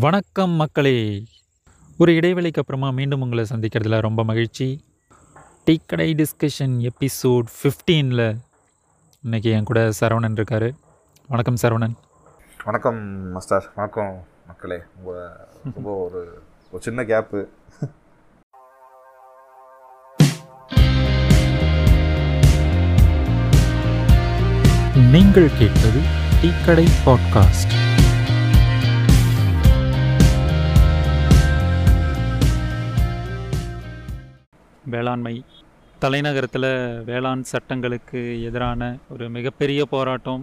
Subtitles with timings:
[0.00, 1.24] வணக்கம் மக்களே.
[1.98, 4.84] ஒரு இடைவேளைக்கு அப்புறமா மீண்டும் உங்களை சந்திக்கிறதுல ரொம்ப மகிழ்ச்சி.
[5.64, 8.38] டீ கடை டிஸ்கஷன் எபிசோட் ஃபிஃப்டீனில்
[9.22, 10.66] இன்னைக்கு என் கூட சரவணன் இருக்கார்.
[11.28, 11.94] வணக்கம் சரவணன்.
[12.64, 14.78] வணக்கம் மாஸ்டர் வணக்கம் மக்களே.
[14.98, 15.26] உங்களை
[15.74, 17.42] ரொம்ப ஒரு ஒரு சின்ன கேப்பு
[25.14, 26.00] நீங்கள் கேட்பது
[26.42, 27.74] டீ கடை பாட்காஸ்ட்
[34.94, 35.34] வேளாண்மை.
[36.02, 36.70] தலைநகரத்தில்
[37.08, 40.42] வேளாண் சட்டங்களுக்கு எதிரான ஒரு மிகப்பெரிய போராட்டம்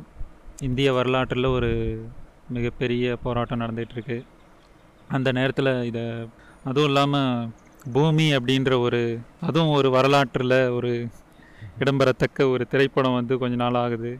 [0.68, 1.72] இந்திய வரலாற்றில் ஒரு
[2.56, 4.18] மிகப்பெரிய போராட்டம் நடந்துகிட்ருக்கு.
[5.16, 6.04] அந்த நேரத்தில் இதை
[6.70, 7.50] அதுவும் இல்லாமல்
[7.96, 9.02] பூமி அப்படின்ற ஒரு
[9.48, 10.91] அதுவும் ஒரு வரலாற்றில் ஒரு
[11.82, 14.14] இடம்பெறத்தக்க ஒரு திரைப்படம் வந்து கொஞ்ச நாள் ஆகுது.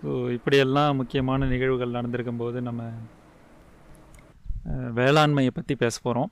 [0.00, 2.82] ஸோ இப்படியெல்லாம் முக்கியமான நிகழ்வுகள் நடந்திருக்கும் போது நம்ம
[4.98, 6.30] வேளாண்மையை பற்றி பேச போகிறோம்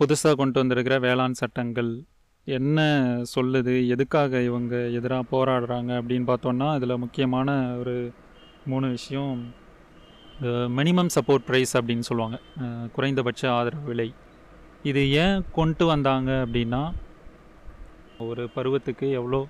[0.00, 1.88] புதுசாக கொண்டு வந்திருக்கிற வேளாண் சட்டங்கள்
[2.46, 2.80] என்ன
[3.36, 3.72] சொல்லுது?
[3.94, 7.94] எதுக்காக இவங்க எதிராக போராடுறாங்க அப்படின்னு பார்த்தோன்னா இதில் முக்கியமான ஒரு
[8.70, 9.32] மூணு விஷயம்
[10.78, 12.38] மினிமம் சப்போர்ட் ப்ரைஸ் அப்படின்னு சொல்லுவாங்க.
[12.96, 14.08] குறைந்தபட்ச ஆதரவு விலை.
[14.90, 16.82] இது ஏன் கொண்டு வந்தாங்க அப்படின்னா
[18.28, 19.40] ஒரு பருவத்துக்கு எவ்வளோ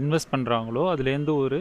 [0.00, 1.60] இன்வெஸ்ட் பண்ணுறாங்களோ அதுலேருந்து ஒரு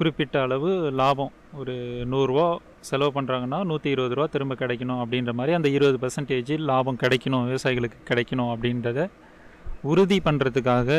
[0.00, 1.32] குறிப்பிட்ட அளவு லாபம்.
[1.52, 1.74] ஒரு
[2.12, 2.46] நூறுரூவா
[2.88, 8.00] செலவு பண்ணுறாங்கன்னா நூற்றி இருபது ரூபா திரும்ப கிடைக்கணும் அப்படின்ற மாதிரி அந்த இருபது பர்சன்டேஜ் லாபம் கிடைக்கணும் விவசாயிகளுக்கு
[8.10, 9.08] கிடைக்கணும் அப்படின்றத
[9.90, 10.90] உறுதி பண்ணுறதுக்காக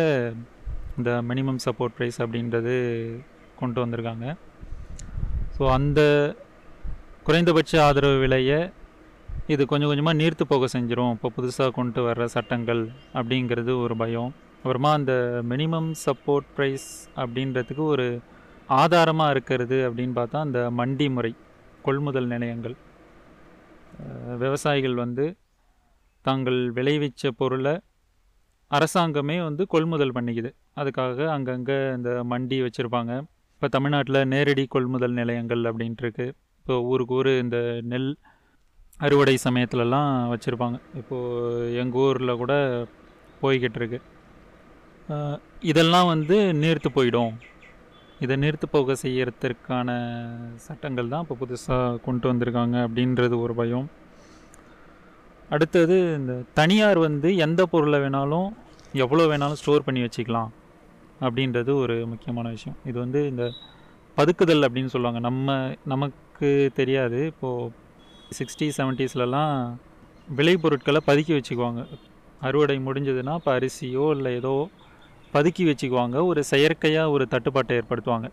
[0.98, 2.76] இந்த மினிமம் சப்போர்ட் ப்ரைஸ் அப்படின்றது
[3.60, 4.26] கொண்டு வந்திருக்காங்க.
[5.56, 6.02] ஸோ அந்த
[7.28, 8.60] குறைந்தபட்ச ஆதரவு விலையை
[9.54, 12.82] இது கொஞ்சம் கொஞ்சமாக நீர்த்து போக செஞ்சிடும் இப்போ புதுசாக கொண்டு வர்ற சட்டங்கள்
[13.20, 14.32] அப்படிங்கிறது ஒரு பயம்.
[14.64, 15.14] அப்புறமா அந்த
[15.52, 16.88] மினிமம் சப்போர்ட் ப்ரைஸ்
[17.22, 18.08] அப்படின்றதுக்கு ஒரு
[18.78, 21.32] ஆதாரமாக இருக்கிறது அப்படின்னு பார்த்தா அந்த மண்டி முறை
[21.88, 22.76] கொள்முதல் நிலையங்கள்.
[24.44, 25.26] விவசாயிகள் வந்து
[26.28, 27.74] தாங்கள் விளைவிச்ச பொருளை
[28.78, 30.52] அரசாங்கமே வந்து கொள்முதல் பண்ணிக்குது.
[30.80, 33.14] அதுக்காக அங்கங்கே இந்த மண்டி வச்சுருப்பாங்க.
[33.56, 36.28] இப்போ தமிழ்நாட்டில் நேரடி கொள்முதல் நிலையங்கள் அப்படின்ட்டுருக்கு
[36.60, 37.58] இப்போ ஊருக்கு ஊர் இந்த
[37.92, 38.12] நெல்
[39.06, 40.78] அறுவடை சமயத்துலலாம் வச்சுருப்பாங்க.
[41.02, 42.54] இப்போது எங்கள் ஊரில் கூட
[43.42, 44.00] போய்கிட்டு இருக்கு.
[45.72, 47.34] இதெல்லாம் வந்து நீர்த்து போயிடும்.
[48.24, 49.90] இதை நிறுத்து போக செய்யறதுக்கான
[50.66, 53.88] சட்டங்கள் தான் இப்போ புதுசாக கொண்டு வந்திருக்காங்க அப்படின்றது ஒரு பயம்.
[55.50, 58.50] அடுத்தது இந்த தனியார் வந்து எந்த பொருளை வேணாலும்
[59.06, 60.50] எவ்வளோ வேணாலும் ஸ்டோர் பண்ணி வச்சுக்கலாம்
[61.26, 62.78] அப்படின்றது ஒரு முக்கியமான விஷயம்.
[62.90, 63.46] இது வந்து இந்த
[64.18, 65.20] பதுக்குதல் அப்படின்னு சொல்லுவாங்க.
[65.28, 65.58] நம்ம
[65.94, 67.20] நமக்கு தெரியாது.
[67.32, 67.72] இப்போது
[68.38, 69.56] சிக்ஸ்டி செவன்ட்டீஸ்லலாம்
[70.40, 71.82] விளைபொருட்களை பதுக்கி வச்சுக்குவாங்க.
[72.48, 74.54] அறுவடை முடிஞ்சதுன்னா இப்போ அரிசியோ இல்லை ஏதோ
[75.34, 76.18] பதுக்கி வச்சுக்குவாங்க.
[76.30, 78.28] ஒரு செயற்கையாக ஒரு தட்டுப்பாட்டை ஏற்படுத்துவாங்க.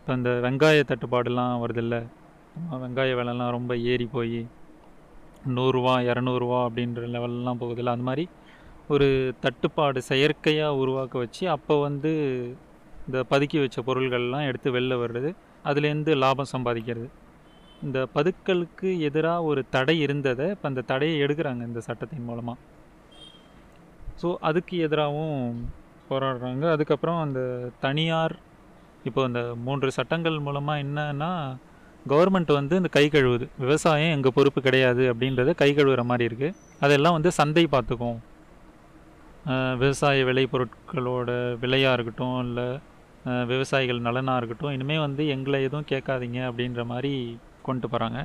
[0.00, 1.96] இப்போ இந்த வெங்காய தட்டுப்பாடுலாம் வருதில்ல.
[2.82, 4.40] வெங்காய விலைலாம் ரொம்ப ஏறி போய்
[5.56, 7.94] நூறுரூவா இரநூறுவா அப்படின்ற லெவல்லாம் போகுதில்ல.
[7.96, 8.24] அந்த மாதிரி
[8.94, 9.06] ஒரு
[9.44, 12.10] தட்டுப்பாடு செயற்கையாக உருவாக்க வச்சு அப்போ வந்து
[13.06, 15.30] இந்த பதுக்கி வச்ச பொருள்கள்லாம் எடுத்து வெளில வர்றது
[15.70, 17.08] அதுலேருந்து லாபம் சம்பாதிக்கிறது.
[17.84, 22.58] இந்த பதுக்கலுக்கு எதிராக ஒரு தடை இருந்ததை இப்போ அந்த தடையை எடுக்கிறாங்க இந்த சட்டத்தின் மூலமாக
[24.20, 25.42] ஸோ அதுக்கு எதிராகவும்
[26.10, 26.64] போராடுறாங்க.
[26.74, 27.40] அதுக்கப்புறம் அந்த
[27.84, 28.34] தனியார்
[29.08, 31.32] இப்போ இந்த மூன்று சட்டங்கள் மூலமாக என்னன்னா
[32.12, 33.46] கவர்மெண்ட் வந்து இந்த கை கழுவுது.
[33.62, 38.18] விவசாயம் எங்கள் பொறுப்பு கிடையாது அப்படின்றத கை கழுவுற மாதிரி இருக்குது அதெல்லாம் வந்து சந்தை பார்த்துக்கும்.
[39.80, 41.30] விவசாய விளைபொருட்களோட
[41.62, 42.68] விலையாக இருக்கட்டும் இல்லை
[43.50, 47.12] விவசாயிகள் நலனாக இருக்கட்டும் இனிமேல் வந்து எங்களை எதுவும் கேட்காதீங்க அப்படின்ற மாதிரி
[47.68, 48.20] கொண்டு போகிறாங்க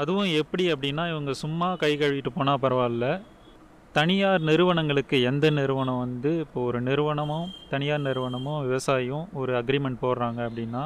[0.00, 3.06] அதுவும் எப்படி அப்படின்னா இவங்க சும்மா கை கழுவிட்டு போனால் பரவாயில்ல.
[3.92, 10.82] தனியார் நிறுவனங்களுக்கு எந்த நிறுவனம் வந்து இப்போ ஒரு நிறுவனமும் தனியார் நிறுவனமும் விவசாயியும் ஒரு அக்ரிமெண்ட் போடுறாங்க அப்படின்னா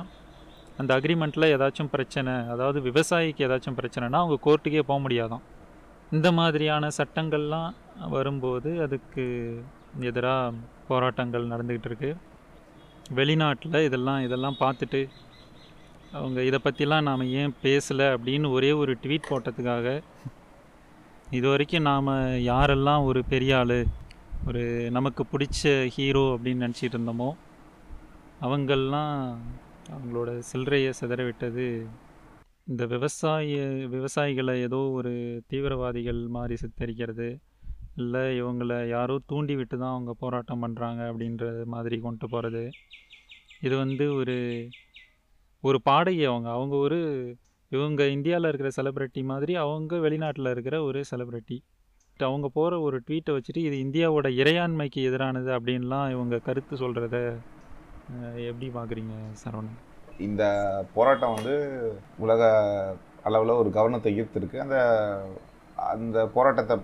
[0.79, 5.45] அந்த அக்ரிமெண்ட்டில் ஏதாச்சும் பிரச்சனை அதாவது விவசாயிக்கு ஏதாச்சும் பிரச்சனைனா அவங்க கோர்ட்டுக்கே போக முடியாதான்.
[6.11, 7.71] இந்த மாதிரியான சட்டங்கள்லாம்
[8.09, 9.25] வரும்போது அதுக்கு
[10.01, 10.53] எதிராக
[10.89, 12.11] போராட்டங்கள் நடந்துக்கிட்டு இருக்கு.
[13.15, 15.01] வெளிநாட்டில் இதெல்லாம் இதெல்லாம் பார்த்துட்டு
[16.13, 19.87] அவங்க இதை பற்றிலாம் நாம் ஏன் பேசலை அப்படின்னு ஒரே ஒரு ட்வீட் போட்டதுக்காக
[21.31, 22.07] இது வரைக்கும் நாம்
[22.47, 23.79] யாரெல்லாம் ஒரு பெரிய ஆள்
[24.47, 27.31] ஒரு நமக்கு பிடிச்ச ஹீரோ அப்படின்னு நினச்சிட்டு இருந்தோமோ
[28.41, 29.39] அவங்கள்லாம்
[29.89, 31.87] அவங்களோட சில்லறையை சிதறவிட்டது
[32.65, 33.57] இந்த விவசாய
[33.89, 35.13] விவசாயிகளை ஏதோ ஒரு
[35.47, 37.29] தீவிரவாதிகள் மாதிரி சித்தரிக்கிறது
[37.97, 42.71] இல்லை இவங்களை யாரோ தூண்டி விட்டு தான் அவங்க போராட்டம் பண்ணுறாங்க அப்படின்ற மாதிரி கொண்டு போகிறது
[43.61, 44.37] இது வந்து ஒரு
[45.63, 46.51] ஒரு பாடகி அவங்க.
[46.51, 46.99] அவங்க ஒரு
[47.71, 51.59] இவங்க இந்தியாவில் இருக்கிற செலிப்ரிட்டி மாதிரி அவங்க வெளிநாட்டில் இருக்கிற ஒரு செலிப்ரிட்டி
[52.21, 57.17] அவங்க போகிற ஒரு ட்வீட்டை வச்சுட்டு இது இந்தியாவோட இறையாண்மைக்கு எதிரானது அப்படின்லாம் இவங்க கருத்து சொல்கிறத
[58.51, 59.79] எப்படி பார்க்குறீங்க சரவணன்?
[60.19, 60.43] இந்த
[60.95, 61.55] போராட்டம் வந்து
[62.19, 62.43] உலக
[63.23, 64.59] அளவில் ஒரு கவனத்தை ஈர்த்திருக்கு.
[64.59, 64.77] அந்த
[65.93, 66.77] அந்த போராட்டத்தை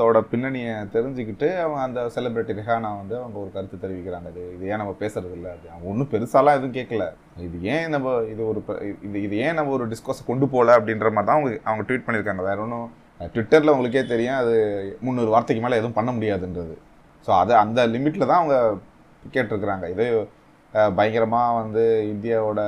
[0.00, 4.28] தோட பின்னணியை தெரிஞ்சுக்கிட்டு அவங்க அந்த செலிபிரிட்டி ரெஹானா வந்து அவங்க ஒரு கருத்து தெரிவிக்கிறாங்க.
[4.32, 5.50] இது இது ஏன் நம்ம பேசுறது இல்லை?
[5.56, 7.06] அது அவங்க ஒன்றும் பெருசாலாம் எதுவும் கேட்கல
[7.46, 11.10] இது ஏன் நம்ம இது ஒரு ப- இது இது ஏன் நம்ம ஒரு டிஸ்கஸை கொண்டு போகல அப்படின்ற
[11.16, 12.44] மாதிரி தான் அவங்க அவங்க ட்வீட் பண்ணியிருக்காங்க.
[12.50, 12.88] வேற ஒன்றும்
[13.34, 14.54] ட்விட்டரில் உங்களுக்கே தெரியும் அது
[15.00, 16.74] முந்நூறு வார்த்தைக்கு மேலே எதுவும் பண்ண முடியாதுன்றது.
[17.26, 18.56] ஸோ அது அந்த லிமிட்டில் தான் அவங்க
[19.34, 19.86] கேட்டிருக்கிறாங்க.
[19.94, 20.04] இது
[20.96, 21.82] பயங்கரமாக வந்து
[22.12, 22.60] இந்தியாவோட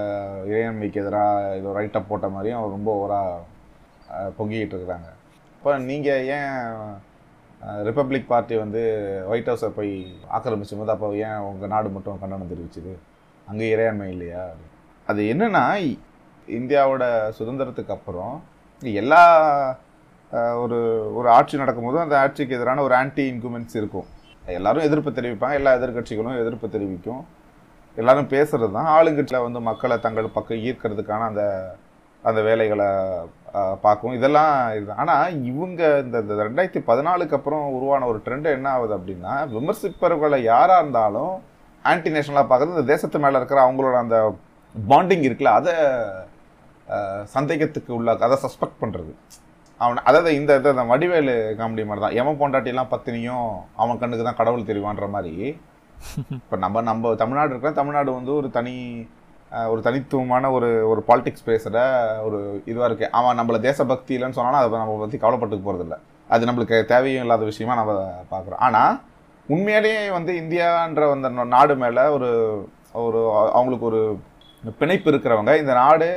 [0.49, 3.41] இறையாண்மைக்கு எதிராக இதோ ரைட்டப் போட்ட மாதிரியும் அவர் ரொம்ப ஓவராக
[4.39, 5.09] பொங்கிக்கிட்டு இருக்கிறாங்க.
[5.57, 6.57] இப்போ நீங்கள் ஏன்
[7.89, 8.81] ரிப்பப்ளிக் பார்ட்டி வந்து
[9.31, 9.93] ஒயிட் ஹவுஸை போய்
[10.37, 12.93] ஆக்கிரமிச்சும் போது அப்போ ஏன் உங்கள் நாடு மட்டும் கண்டனம் தெரிவிச்சுது?
[13.51, 14.43] அங்கே இறையாண்மை இல்லையா?
[15.07, 15.65] அது என்னென்னா
[16.49, 17.05] இந்தியாவோட
[17.39, 18.35] சுதந்திரத்துக்கு அப்புறம்
[19.03, 19.23] எல்லா
[20.63, 20.79] ஒரு
[21.19, 24.09] ஒரு ஆட்சி நடக்கும்போதும் அந்த ஆட்சிக்கு எதிரான ஒரு ஆன்டி இன்குமெண்ட்ஸ் இருக்கும்.
[24.59, 27.23] எல்லாரும் எதிர்ப்பு தெரிவிப்பாங்க எல்லா எதிர்க்கட்சிகளும் எதிர்ப்பு தெரிவிக்கும்.
[28.01, 28.91] எல்லாரும் பேசுறது தான்.
[28.97, 31.45] ஆளுங்கட்சியில் வந்து மக்களை தங்கள் பக்கம் ஈர்க்கிறதுக்கான அந்த
[32.29, 32.89] அந்த வேலைகளை
[33.83, 38.95] பார்க்கும் இதெல்லாம் இது ஆனால் இவங்க இந்த இந்த ரெண்டாயிரத்தி பதினாலுக்கு அப்புறம் உருவான ஒரு ட்ரெண்டு என்ன ஆகுது
[38.99, 41.35] அப்படின்னா விமர்சிப்பவர்களை யாராக இருந்தாலும்
[41.85, 44.19] ஆன்டி நேஷனலாக பார்க்குறது இந்த தேசத்து மேலே இருக்கிற அவங்களோட அந்த
[44.75, 45.75] பாண்டிங் இருக்குல்ல அதை
[47.35, 49.13] சந்தேகத்துக்கு உள்ள அதை சஸ்பெக்ட் பண்ணுறது
[49.81, 52.17] அவன் அதாவது இந்த இந்த வடிவேலு காமெடி மாதிரி தான்.
[52.21, 53.47] எவன் பொண்டாட்டிலாம் பத்தினியும்
[53.77, 55.35] அவன் கண்ணுக்கு தான் கடவுள் தெரிவான்ற மாதிரி
[56.37, 58.75] இப்போ நம்ம நம்ம தமிழ்நாடு இருக்கிற தமிழ்நாடு வந்து ஒரு தனி
[59.73, 61.79] ஒரு தனித்துவமான ஒரு ஒரு பாலிடிக்ஸ் பேசுகிற
[62.27, 62.39] ஒரு
[62.71, 65.97] இதுவாக இருக்குது அவன் நம்மள தேசபக்தி இல்லைன்னு சொன்னாலும் அதை நம்ம பற்றி கவலைப்பட்டுக்க போகிறதில்ல
[66.31, 67.95] அது நம்மளுக்கு தேவையும் இல்லாத விஷயமா நம்ம
[68.31, 68.63] பார்க்குறோம்.
[68.67, 68.95] ஆனால்
[69.49, 72.31] உண்மையிலேயே வந்து இந்தியான்ற அந்த நாடு மேலே ஒரு
[73.03, 73.21] ஒரு
[73.57, 74.01] அவங்களுக்கு ஒரு
[74.81, 76.09] பிணைப்பு இருக்கிறவங்க இந்த நாடு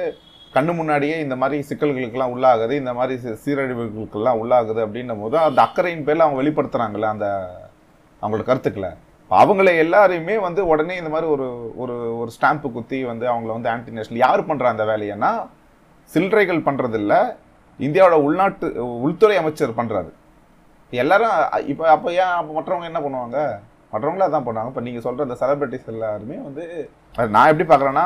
[0.53, 6.25] கண்ணு முன்னாடியே இந்த மாதிரி சிக்கல்களுக்கெல்லாம் உள்ளாகுது இந்த மாதிரி சீரழிவுகளுக்கெல்லாம் உள்ளாகுது அப்படின்னும் போது அந்த அக்கறையின் பேரில்
[6.25, 7.27] அவங்க வெளிப்படுத்துகிறாங்களே அந்த
[8.21, 8.91] அவங்களோட கருத்துக்களை.
[9.31, 11.47] அவங்கள எல்லாரையுமே வந்து உடனே இந்த மாதிரி ஒரு
[11.83, 15.31] ஒரு ஒரு ஸ்டாம்ப்பு குத்தி வந்து அவங்கள வந்து ஆன்டி நேஷனல் யார் பண்ணுற அந்த வேலையன்னா
[16.11, 17.13] சில்லறைகள் பண்ணுறதில்ல
[17.79, 18.67] இந்தியாவோட உள்நாட்டு
[19.05, 20.11] உள்துறை அமைச்சர் பண்ணுறாரு
[20.93, 21.37] எல்லாரும்
[21.71, 23.37] இப்போ அப்போ ஏன் அப்போ மற்றவங்க என்ன பண்ணுவாங்க?
[23.93, 24.71] மற்றவங்களே அதான் பண்ணுவாங்க.
[24.71, 26.63] இப்போ நீங்கள் சொல்கிற இந்த செலிபிரிட்டிஸ் எல்லாருமே வந்து
[27.33, 28.05] நான் எப்படி பார்க்குறேன்னா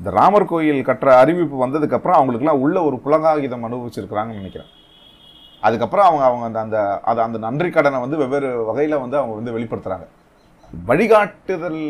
[0.00, 4.70] இந்த ராமர் கோயில் கட்டுற அறிவிப்பு வந்ததுக்கப்புறம் அவங்களுக்குலாம் உள்ள ஒரு புலகாகிதம் அனுபவிச்சிருக்கிறாங்கன்னு நினைக்கிறேன்.
[5.66, 6.78] அதுக்கப்புறம் அவங்க அவங்க அந்த அந்த
[7.10, 10.08] அது அந்த நன்றி கடனை வந்து வெவ்வேறு வகையில் வந்து அவங்க வந்து வெளிப்படுத்துகிறாங்க
[10.88, 11.82] வழிகாட்டுதல்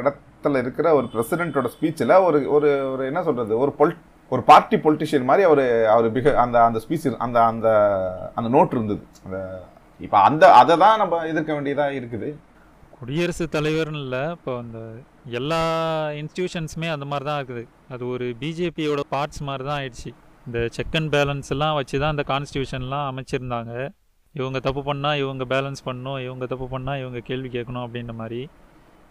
[0.00, 3.94] இடத்துல இருக்கிற ஒரு பிரசிடென்ட்டோட ஸ்பீச்சில் ஒரு ஒரு ஒரு என்ன சொல்கிறது ஒரு பொல்
[4.32, 5.64] ஒரு பார்ட்டி பொலிட்டிஷியன் மாதிரி அவர்
[5.94, 7.68] அவர் பிக அந்த அந்த ஸ்பீச் அந்த அந்த
[8.38, 9.02] அந்த நோட் இருந்தது.
[9.26, 9.38] அந்த
[10.06, 12.28] இப்போ அந்த அதை தான் நம்ம எதிர்க்க வேண்டியதாக இருக்குது.
[12.98, 14.78] குடியரசுத் தலைவர்னு இல்லை இப்போ அந்த
[15.38, 15.60] எல்லா
[16.20, 17.64] இன்ஸ்டியூஷன்ஸுமே அந்த மாதிரி தான் இருக்குது.
[17.94, 20.12] அது ஒரு பிஜேபியோட பார்ட்ஸ் மாதிரி தான் ஆயிடுச்சு.
[20.46, 23.88] இந்த செக் அண்ட் பேலன்ஸ் எல்லாம் வச்சு தான் அந்த கான்ஸ்டியூஷன்லாம் அமைச்சிருந்தாங்க.
[24.32, 28.48] இவங்க தப்பு பண்ணால் இவங்க பேலன்ஸ் பண்ணணும் இவங்க தப்பு பண்ணால் இவங்க கேள்வி கேட்கணும் அப்படின்ற மாதிரி.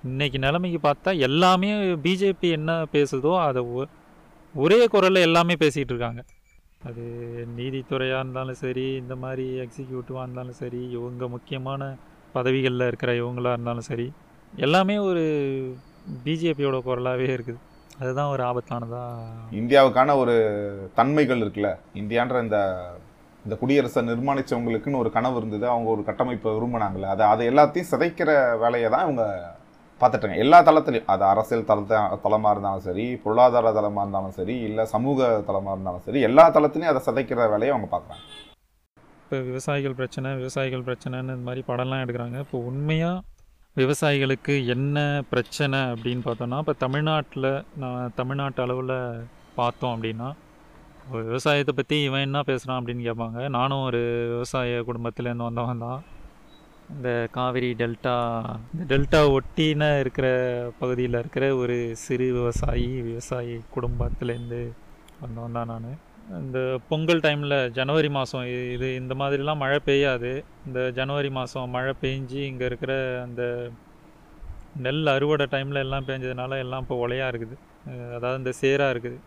[0.03, 3.85] இன்னைக்கு நிலைமைக்கு பார்த்தா எல்லாமே பிஜேபி என்ன பேசுதோ அதை ஒ-
[4.53, 6.23] ஒரே குரலில் எல்லாமே பேசிகிட்டு இருக்காங்க.
[6.85, 7.03] அது
[7.57, 11.95] நீதித்துறையாக இருந்தாலும் சரி இந்த மாதிரி எக்ஸிக்யூட்டிவாக இருந்தாலும் சரி இவங்க முக்கியமான
[12.33, 14.11] பதவிகளில் இருக்கிற இவங்களாக இருந்தாலும் சரி
[14.55, 15.23] எல்லாமே ஒரு
[16.25, 17.57] பிஜேபியோட குரலாகவே இருக்குது.
[18.01, 19.03] அதுதான் ஒரு ஆபத்தானதா?
[19.59, 20.35] இந்தியாவுக்கான ஒரு
[20.99, 21.69] தன்மைகள் இருக்குல்ல?
[22.01, 22.59] இந்தியான்ற இந்த
[23.45, 25.65] இந்த குடியரசை நிர்மாணிச்சவங்களுக்குன்னு ஒரு கனவு இருந்தது.
[25.73, 27.09] அவங்க ஒரு கட்டமைப்பை விரும்பினாங்கல்ல.
[27.13, 28.31] அதை அதை எல்லாத்தையும் சிதைக்கிற
[28.63, 29.25] வேலையை தான் இவங்க
[30.01, 30.37] பார்த்துட்டாங்க.
[30.45, 31.09] எல்லா தளத்துலையும்.
[31.13, 36.21] அது அரசியல் தளத்த தளமாக இருந்தாலும் சரி பொருளாதார தளமாக இருந்தாலும் சரி இல்லை சமூக தளமாக இருந்தாலும் சரி
[36.29, 38.25] எல்லா தளத்துலையும் அதை சிதைக்கிற வேலையை அவங்க பார்க்குறாங்க.
[39.21, 42.39] இப்போ விவசாயிகள் பிரச்சனை விவசாயிகள் பிரச்சனைன்னு இந்த மாதிரி படம்லாம் எடுக்கிறாங்க.
[42.45, 43.23] இப்போ உண்மையாக
[43.77, 44.97] விவசாயிகளுக்கு என்ன
[45.31, 47.47] பிரச்சனை அப்படின்னு பார்த்தோன்னா இப்போ தமிழ்நாட்டில்
[47.81, 48.93] நான் தமிழ்நாட்டு அளவில்
[49.59, 50.29] பார்த்தோம் அப்படின்னா
[51.25, 53.39] விவசாயத்தை பற்றி இவன் என்ன பேசுகிறான் அப்படின்னு கேட்பாங்க.
[53.57, 54.01] நானும் ஒரு
[54.31, 55.99] விவசாய குடும்பத்துலேருந்து வந்தவன் தான்.
[56.93, 58.15] இந்த காவிரி டெல்டா
[58.71, 60.27] இந்த டெல்டா ஒட்டின இருக்கிற
[60.79, 64.61] பகுதியில் இருக்கிற ஒரு சிறு விவசாயி விவசாயி குடும்பத்துலேருந்து
[65.23, 65.91] வந்தவன் தான் நான்.
[66.41, 70.31] இந்த பொங்கல் டைமில் ஜனவரி மாதம் இது இந்த மாதிரிலாம் மழை பெய்யாது.
[70.67, 72.93] இந்த ஜனவரி மாதம் மழை பெஞ்சு இங்கே இருக்கிற
[73.25, 73.43] அந்த
[74.85, 77.57] நெல் அறுவடை டைமில் எல்லாம் பெஞ்சதுனால எல்லாம் இப்போ ஒலையாக இருக்குது.
[78.17, 79.19] அதாவது இந்த சேராக இருக்குது.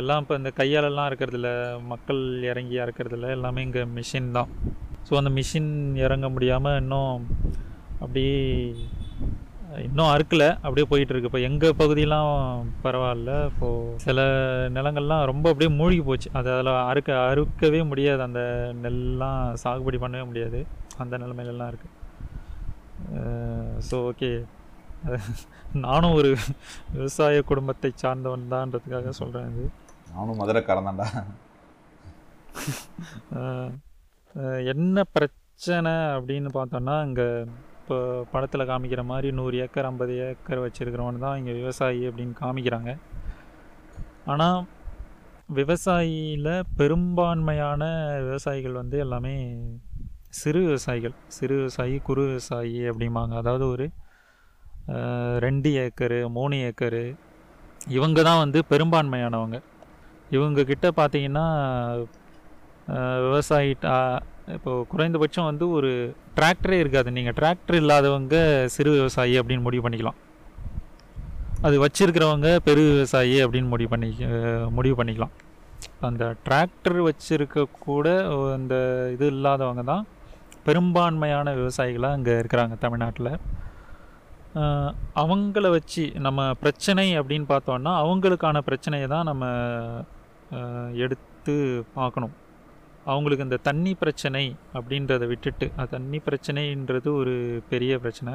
[0.00, 1.50] எல்லாம் இப்போ இந்த கையாலெல்லாம் இருக்கிறதில்ல
[1.92, 4.50] மக்கள் இறங்கி இறக்கிறதில்ல எல்லாமே இங்கே மிஷின் தான்.
[5.08, 5.72] ஸோ அந்த மிஷின்
[6.04, 7.14] இறங்க முடியாமல் இன்னும்
[8.02, 8.36] அப்படியே
[9.86, 12.30] இன்னும் அறுக்கலை அப்படியே போயிட்டு இருக்கு இப்போ எங்கள் பகுதியெலாம்
[12.84, 13.30] பரவாயில்ல.
[13.50, 14.20] இப்போது சில
[14.76, 16.28] நிலங்கள்லாம் ரொம்ப அப்படியே மூழ்கி போச்சு.
[16.38, 18.22] அது அதில் அறுக்க அறுக்கவே முடியாது.
[18.28, 18.40] அந்த
[18.84, 20.60] நெல்லாம் சாகுபடி பண்ணவே முடியாது.
[21.04, 22.00] அந்த நிலமையிலலாம் இருக்குது
[23.90, 24.32] ஸோ ஓகே
[25.84, 26.28] நானும் ஒரு
[26.96, 29.64] விவசாய குடும்பத்தை சார்ந்தவன் தான்றதுக்காக சொல்கிறேன் இது.
[30.12, 31.08] நானும் மதுரைக்காரன் தான்டா.
[34.72, 37.26] என்ன பிரச்சனை அப்படின்னு பார்த்தோன்னா இங்கே
[37.92, 42.90] இப்போ படத்தில் காமிக்கிற மாதிரி நூறு ஏக்கர் ஐம்பது ஏக்கர் வச்சுருக்கிறவன் தான் இங்கே விவசாயி அப்படின்னு காமிக்கிறாங்க.
[44.26, 44.60] ஆனால்
[45.50, 47.82] விவசாயியில் பெரும்பான்மையான
[48.22, 49.34] விவசாயிகள் வந்து எல்லாமே
[50.32, 51.14] சிறு விவசாயிகள்.
[51.36, 53.34] சிறு விவசாயி குறு விவசாயி அப்படிம்பாங்க.
[53.42, 53.88] அதாவது ஒரு
[55.38, 57.04] ரெண்டு ஏக்கரு மூணு ஏக்கரு
[57.90, 59.58] இவங்க தான் வந்து பெரும்பான்மையானவங்க.
[60.30, 61.46] இவங்கக்கிட்ட பார்த்தீங்கன்னா
[62.88, 63.72] அஹ், விவசாயி
[64.56, 65.90] இப்போது குறைந்தபட்சம் வந்து ஒரு
[66.38, 67.08] டிராக்டரே இருக்காது.
[67.16, 68.36] நீங்கள் டிராக்டர் இல்லாதவங்க
[68.74, 70.18] சிறு விவசாயி அப்படின்னு முடிவு பண்ணிக்கலாம்.
[71.66, 74.10] அது வச்சிருக்கிறவங்க பெரு விவசாயி அப்படின்னு முடிவு பண்ணி
[74.78, 75.34] முடிவு பண்ணிக்கலாம்.
[76.08, 78.06] அந்த டிராக்டர் வச்சிருக்க கூட
[78.56, 78.74] அந்த
[79.14, 80.04] இது இல்லாதவங்க தான்
[80.66, 83.32] பெரும்பான்மையான விவசாயிகளாக இங்கே இருக்கிறாங்க தமிழ்நாட்டில்.
[85.22, 89.44] அவங்கள வச்சு நம்ம பிரச்சனை அப்படின்னு பார்த்தோன்னா அவங்களுக்கான பிரச்சனையை தான் நம்ம
[91.04, 91.54] எடுத்து
[91.98, 92.34] பார்க்கணும்.
[93.10, 94.44] அவங்களுக்கு இந்த தண்ணி பிரச்சனை
[94.78, 97.34] அப்படின்றத விட்டுட்டு அது தண்ணி பிரச்சனைன்றது ஒரு
[97.70, 98.34] பெரிய பிரச்சனை.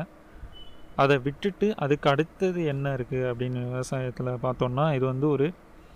[1.03, 5.47] அதை விட்டுட்டு அதுக்கு அடுத்தது என்ன இருக்குது அப்படின்னு விவசாயத்தில் பார்த்தோம்னா இது வந்து ஒரு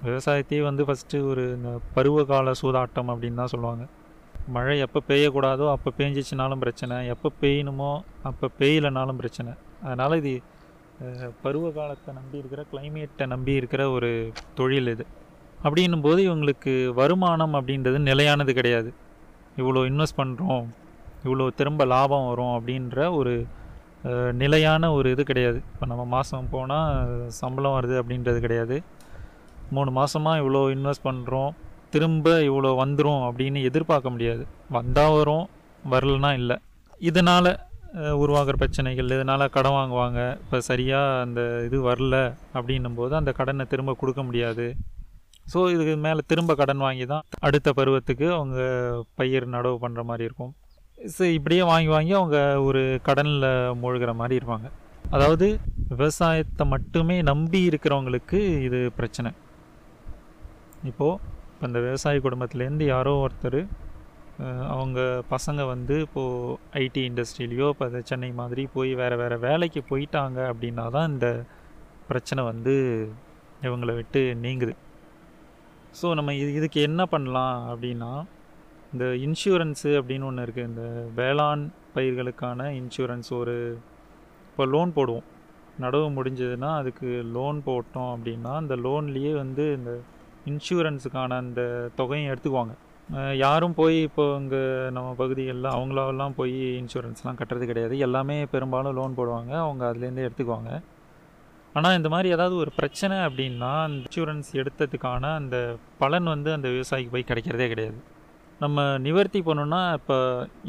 [0.08, 3.84] விவசாயத்தையே வந்து ஃபஸ்ட்டு ஒரு இந்த பருவகால சூதாட்டம் அப்படின்னு தான் சொல்லுவாங்க.
[4.56, 7.92] மழை எப்போ பெய்யக்கூடாதோ அப்போ பெஞ்சிச்சினாலும் பிரச்சனை எப்போ பெய்யணுமோ
[8.30, 9.52] அப்போ பெய்யலனாலும் பிரச்சனை.
[9.86, 10.34] அதனால் இது
[11.44, 14.10] பருவ காலத்தை நம்பி இருக்கிற கிளைமேட்டை நம்பி இருக்கிற ஒரு
[14.60, 15.06] தொழில் இது.
[15.64, 18.90] அப்படின்னும் போது இவங்களுக்கு வருமானம் அப்படின்றது நிலையானது கிடையாது.
[19.62, 20.64] இவ்வளோ இன்வெஸ்ட் பண்ணுறோம்
[21.26, 23.34] இவ்வளோ திரும்ப லாபம் வரும் அப்படின்ற ஒரு
[24.42, 25.60] நிலையான ஒரு இது கிடையாது.
[25.74, 26.94] இப்போ நம்ம மாதம் போனால்
[27.40, 28.78] சம்பளம் வருது அப்படின்றது கிடையாது.
[29.76, 31.52] மூணு மாதமாக இவ்வளோ இன்வெஸ்ட் பண்ணுறோம்
[31.96, 34.44] திரும்ப இவ்வளோ வந்துடும் அப்படின்னு எதிர்பார்க்க முடியாது.
[34.78, 35.46] வந்தால் வரும்
[35.94, 36.58] வரலனா இல்லை.
[37.10, 37.52] இதனால்
[38.24, 40.20] உருவாகிற பிரச்சனைகள் இதனால் கடன் வாங்குவாங்க.
[40.44, 42.16] இப்போ சரியாக அந்த இது வரல
[42.58, 44.66] அப்படின்னும் போது அந்த கடனை திரும்ப கொடுக்க முடியாது.
[45.46, 48.60] ஸோ இதுக்கு மேலே திரும்ப கடன் வாங்கி தான் அடுத்த பருவத்துக்கு அவங்க
[49.20, 50.54] பயிர் நடவு பண்ணுற மாதிரி இருக்கும்.
[51.16, 53.50] ஸோ இப்படியே வாங்கி வாங்கி அவங்க ஒரு கடனில்
[53.82, 54.68] மூழ்கிற மாதிரி இருப்பாங்க.
[55.16, 55.48] அதாவது
[55.94, 59.32] விவசாயத்தை மட்டுமே நம்பி இருக்கிறவங்களுக்கு இது பிரச்சனை.
[60.92, 63.62] இப்போது இப்போ இந்த விவசாய குடும்பத்துலேருந்து யாரோ ஒருத்தர்
[64.74, 65.00] அவங்க
[65.34, 71.12] பசங்க வந்து இப்போது ஐடி இண்டஸ்ட்ரியிலையோ இப்போ சென்னை மாதிரி போய் வேறு வேறு வேலைக்கு போயிட்டாங்க அப்படின்னா தான்
[71.14, 71.28] இந்த
[72.08, 72.74] பிரச்சனை வந்து
[73.68, 74.74] இவங்களை விட்டு நீங்குது.
[76.00, 78.12] ஸோ நம்ம இது இதுக்கு என்ன பண்ணலாம் அப்படின்னா
[78.94, 80.84] இந்த இன்சூரன்ஸு அப்படின்னு ஒன்று இருக்குது இந்த
[81.20, 81.64] வேளாண்
[81.96, 83.56] பயிர்களுக்கான இன்சூரன்ஸ் ஒரு
[84.50, 85.28] இப்போ லோன் போடுவோம்.
[85.84, 89.92] நடவு முடிஞ்சதுன்னா அதுக்கு லோன் போட்டோம் அப்படின்னா அந்த லோன்லேயே வந்து இந்த
[90.52, 91.62] இன்சூரன்ஸுக்கான அந்த
[92.00, 92.74] தொகையும் எடுத்துக்குவாங்க.
[93.44, 94.64] யாரும் போய் இப்போ இங்கே
[94.98, 97.96] நம்ம பகுதிகளில் அவங்களாவெல்லாம் போய் இன்சூரன்ஸ்லாம் கட்டுறது கிடையாது.
[98.08, 99.54] எல்லாமே பெரும்பாலும் லோன் போடுவாங்க.
[99.66, 100.72] அவங்க அதுலேருந்து எடுத்துக்குவாங்க.
[101.78, 105.58] ஆனால் இந்த மாதிரி ஏதாவது ஒரு பிரச்சனை அப்படின்னா அந்த இன்சூரன்ஸ் எடுத்ததுக்கான அந்த
[106.02, 108.00] பலன் வந்து அந்த விவசாயிக்கு போய் கிடைக்கிறதே கிடையாது.
[108.64, 110.18] நம்ம நிவர்த்தி பண்ணணும்னா இப்போ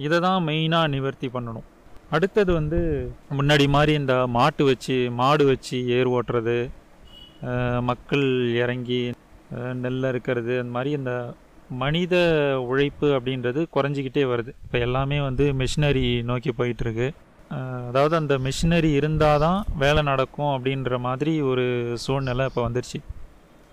[0.05, 1.67] இதை தான் மெயினாக நிவர்த்தி பண்ணணும்.
[2.17, 2.79] அடுத்தது வந்து
[3.39, 6.57] முன்னாடி மாதிரி இந்த மாட்டு வச்சு மாடு வச்சு ஏர் ஓட்டுறது
[7.91, 8.27] மக்கள்
[8.63, 9.01] இறங்கி
[9.83, 11.13] நெல் இருக்கிறது அந்த மாதிரி இந்த
[11.83, 12.15] மனித
[12.71, 14.53] உழைப்பு அப்படின்றது குறைஞ்சிக்கிட்டே வருது.
[14.65, 17.09] இப்போ எல்லாமே வந்து மிஷினரி நோக்கி போயிட்டுருக்கு
[17.89, 21.65] அதாவது அந்த மிஷினரி இருந்தால் தான் வேலை நடக்கும் அப்படின்ற மாதிரி ஒரு
[22.05, 22.99] சூழ்நிலை இப்போ வந்துருச்சு.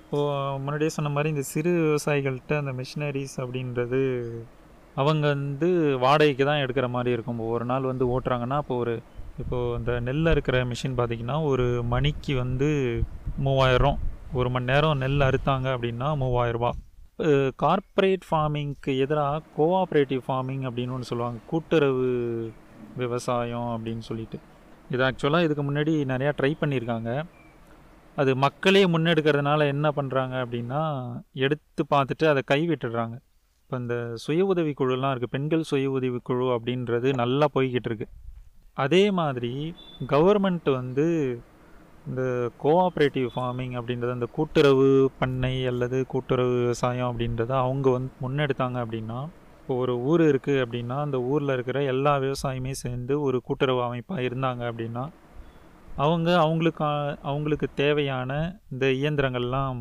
[0.03, 4.01] இப்போது முன்னாடியே சொன்ன மாதிரி இந்த சிறு விவசாயிகள்கிட்ட அந்த மிஷினரிஸ் அப்படின்றது
[5.01, 5.67] அவங்க வந்து
[6.03, 7.41] வாடகைக்கு தான் எடுக்கிற மாதிரி இருக்கும்.
[7.55, 8.95] ஒரு நாள் வந்து ஓட்டுறாங்கன்னா இப்போ ஒரு
[9.41, 12.69] இப்போது இந்த நெல் இருக்கிற மிஷின் பார்த்திங்கன்னா ஒரு மணிக்கு வந்து
[13.45, 13.99] மூவாயிரம்
[14.39, 16.71] ஒரு மணி நேரம் நெல் அறுத்தாங்க அப்படின்னா மூவாயிரரூபா
[17.63, 21.39] கார்ப்பரேட் ஃபார்மிங்க்கு எதிராக கோஆப்ரேட்டிவ் ஃபார்மிங் அப்படின்னு ஒன்று சொல்லுவாங்க.
[21.51, 22.09] கூட்டுறவு
[22.95, 24.39] விவசாயம் அப்படின்னு சொல்லிட்டு.
[24.89, 27.23] இது ஆக்சுவலாக இதுக்கு முன்னாடி நிறையா ட்ரை பண்ணியிருக்காங்க.
[28.15, 30.81] அது மக்களே முன்னெடுக்கிறதுனால என்ன பண்ணுறாங்க அப்படின்னா
[31.33, 33.17] எடுத்து பார்த்துட்டு அதை கைவிட்டுடுறாங்க.
[33.63, 38.07] இப்போ இந்த சுய உதவி குழுலாம் இருக்குது பெண்கள் சுய உதவி குழு அப்படின்றது நல்லா போய்கிட்டு இருக்கு.
[38.73, 39.75] அதே மாதிரி
[40.07, 41.05] கவர்மெண்ட் வந்து
[42.07, 49.27] இந்த கோஆப்ரேட்டிவ் ஃபார்மிங் அப்படின்றது அந்த கூட்டுறவு பண்ணை அல்லது கூட்டுறவு விவசாயம் அப்படின்றத அவங்க வந்து முன்னெடுத்தாங்க அப்படின்னா
[49.69, 54.61] இப்போ ஒரு ஊர் இருக்குது அப்படின்னா அந்த ஊரில் இருக்கிற எல்லா விவசாயியுமே சேர்ந்து ஒரு கூட்டுறவு அமைப்பாக இருந்தாங்க
[54.69, 55.03] அப்படின்னா
[56.05, 56.83] அவங்க அவங்களுக்கு
[57.31, 58.31] அவங்களுக்கு தேவையான
[58.71, 59.77] இந்த இயந்திரங்கள்லாம்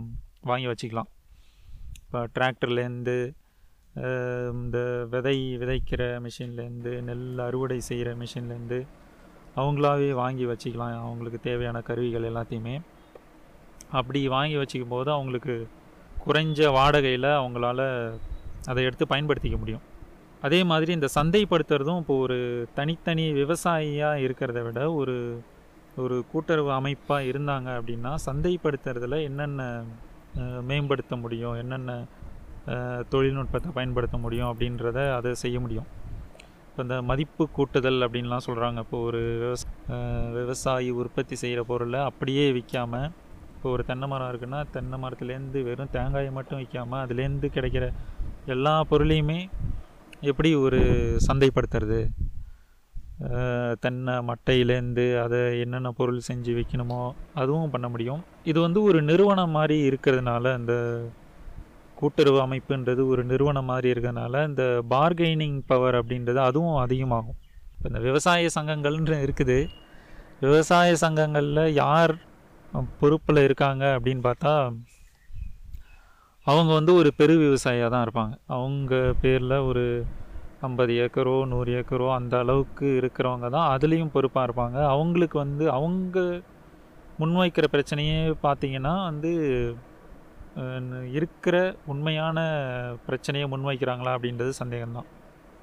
[0.50, 1.11] வாங்கி வச்சுக்கலாம்.
[2.02, 3.16] இப்போ டிராக்டர்லேருந்து
[4.59, 4.78] இந்த
[5.14, 8.83] விதை விதைக்கிற மிஷின்லேருந்து நெல் அறுவடை செய்கிற மிஷின்லேருந்து
[9.62, 10.95] அவங்களாவே வாங்கி வச்சுக்கலாம்.
[11.09, 12.78] அவங்களுக்கு தேவையான கருவிகள் எல்லாத்தையுமே.
[14.00, 15.57] அப்படி வாங்கி வச்சுக்கும் போது அவங்களுக்கு
[16.25, 17.80] குறைஞ்ச வாடகையில் அவங்களால
[18.71, 19.85] அதை எடுத்து பயன்படுத்திக்க முடியும்.
[20.47, 22.39] அதே மாதிரி இந்த சந்தைப்படுத்துறதும் இப்போ ஒரு
[22.79, 25.17] தனித்தனி விவசாயியாக இருக்கிறத விட ஒரு
[26.03, 29.63] ஒரு கூட்டுறவு அமைப்பாக இருந்தாங்க அப்படின்னா சந்தைப்படுத்துறதுல என்னென்ன
[30.71, 31.57] மேம்படுத்த முடியும்?
[31.63, 31.93] என்னென்ன
[33.13, 35.89] தொழில்நுட்பத்தை பயன்படுத்த முடியும் அப்படின்றத அதை செய்ய முடியும்.
[36.69, 39.65] இப்போ இந்த மதிப்பு கூட்டுதல் அப்படின்லாம் சொல்கிறாங்க இப்போ ஒரு விவச
[40.37, 43.09] விவசாயி உற்பத்தி செய்கிற பொருளை அப்படியே விற்காமல்
[43.55, 47.87] இப்போ ஒரு தென்னை மரம் இருக்குன்னா தென்னை மரத்துலேருந்து வெறும் தேங்காயை மட்டும் விற்காம அதுலேருந்து கிடைக்கிற
[48.55, 49.40] எல்லா பொருளையுமே
[50.31, 50.81] எப்படி ஒரு
[51.26, 52.00] சந்தைப்படுத்துறது?
[53.83, 57.00] தென்னை மட்டையிலேருந்து அதை என்னென்ன பொருள் செஞ்சு வைக்கணுமோ
[57.40, 58.21] அதுவும் பண்ண முடியும்.
[58.50, 60.75] இது வந்து ஒரு நிறுவனம் மாதிரி இருக்கிறதுனால இந்த
[62.00, 64.64] கூட்டுறவு அமைப்புன்றது ஒரு நிறுவனம் மாதிரி இருக்கிறதுனால இந்த
[64.95, 67.38] பார்கெய்னிங் பவர் அப்படின்றது அதுவும் அதிகமாகும்.
[67.75, 69.59] இப்போ இந்த விவசாய சங்கங்கள்னு இருக்குது.
[70.45, 72.14] விவசாய சங்கங்களில் யார்
[73.00, 74.55] பொறுப்பில் இருக்காங்க அப்படின்னு பார்த்தா
[76.50, 78.35] அவங்க வந்து ஒரு பெரு விவசாயியாக தான் இருப்பாங்க.
[78.57, 79.85] அவங்க பேரில் ஒரு
[80.67, 84.78] ஐம்பது ஏக்கரோ நூறு ஏக்கரோ அந்த அளவுக்கு இருக்கிறவங்க தான் அதுலேயும் பொறுப்பாக இருப்பாங்க.
[84.95, 86.19] அவங்களுக்கு வந்து அவங்க
[87.21, 89.33] முன்வைக்கிற பிரச்சனையே பார்த்தீங்கன்னா வந்து
[91.19, 91.57] இருக்கிற
[91.93, 92.38] உண்மையான
[93.07, 95.09] பிரச்சனையை முன்வைக்கிறாங்களா அப்படின்றது சந்தேகம்தான்.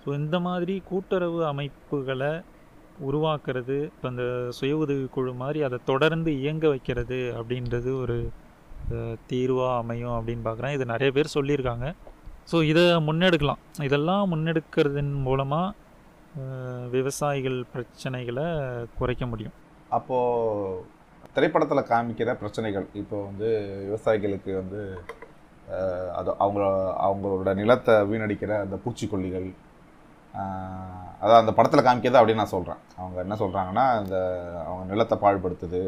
[0.04, 2.32] ஸோ இந்த மாதிரி கூட்டுறவு அமைப்புகளை
[3.08, 4.26] உருவாக்குறது இப்போ அந்த
[4.58, 8.18] சுய உதவி குழு மாதிரி அதை தொடர்ந்து இயங்க வைக்கிறது அப்படின்றது ஒரு
[9.30, 10.76] தீர்வாக அமையும் அப்படின்னு பார்க்குறேன்.
[10.78, 11.88] இது நிறைய பேர் சொல்லியிருக்காங்க.
[12.52, 13.62] ஸோ இதை முன்னெடுக்கலாம்.
[13.88, 15.74] இதெல்லாம் முன்னெடுக்கிறதன் மூலமாக
[16.96, 18.48] விவசாயிகள் பிரச்சனைகளை
[19.00, 19.56] குறைக்க முடியும்.
[19.98, 20.82] அப்போது
[21.36, 23.48] திரைப்படத்தில் காமிக்கிற பிரச்சனைகள் இப்போ வந்து
[23.88, 24.82] விவசாயிகளுக்கு வந்து
[26.20, 26.66] அது அவங்கள
[27.06, 29.48] அவங்களோட நிலத்தை வீணடிக்கிற அந்த பூச்சிக்கொல்லிகள்
[31.22, 34.18] அதான் அந்த படத்தில் காமிக்கிறது அப்படின்னு நான் சொல்கிறேன் அவங்க என்ன சொல்கிறாங்கன்னா இந்த
[34.68, 35.82] அவங்க நிலத்தை பாழ்படுத்துது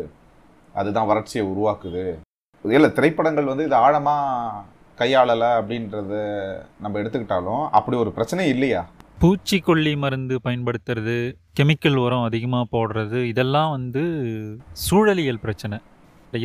[0.80, 2.06] அதுதான் வறட்சியை உருவாக்குது
[2.64, 4.64] இல்லை திரைப்படங்கள் வந்து இது ஆழமாக
[5.00, 6.14] கையாளலை அப்படின்றத
[6.84, 8.82] நம்ம எடுத்துக்கிட்டாலும் அப்படி ஒரு பிரச்சனை இல்லையா?
[9.22, 11.16] பூச்சிக்கொல்லி மருந்து பயன்படுத்துறது
[11.60, 14.04] கெமிக்கல் உரம் அதிகமாக போடுறது இதெல்லாம் வந்து
[14.86, 15.78] சூழலியல் பிரச்சனை.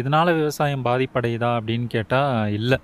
[0.00, 2.78] இதனால் விவசாயம் பாதிப்படையுதா அப்படின்னு கேட்டால் இல்லை.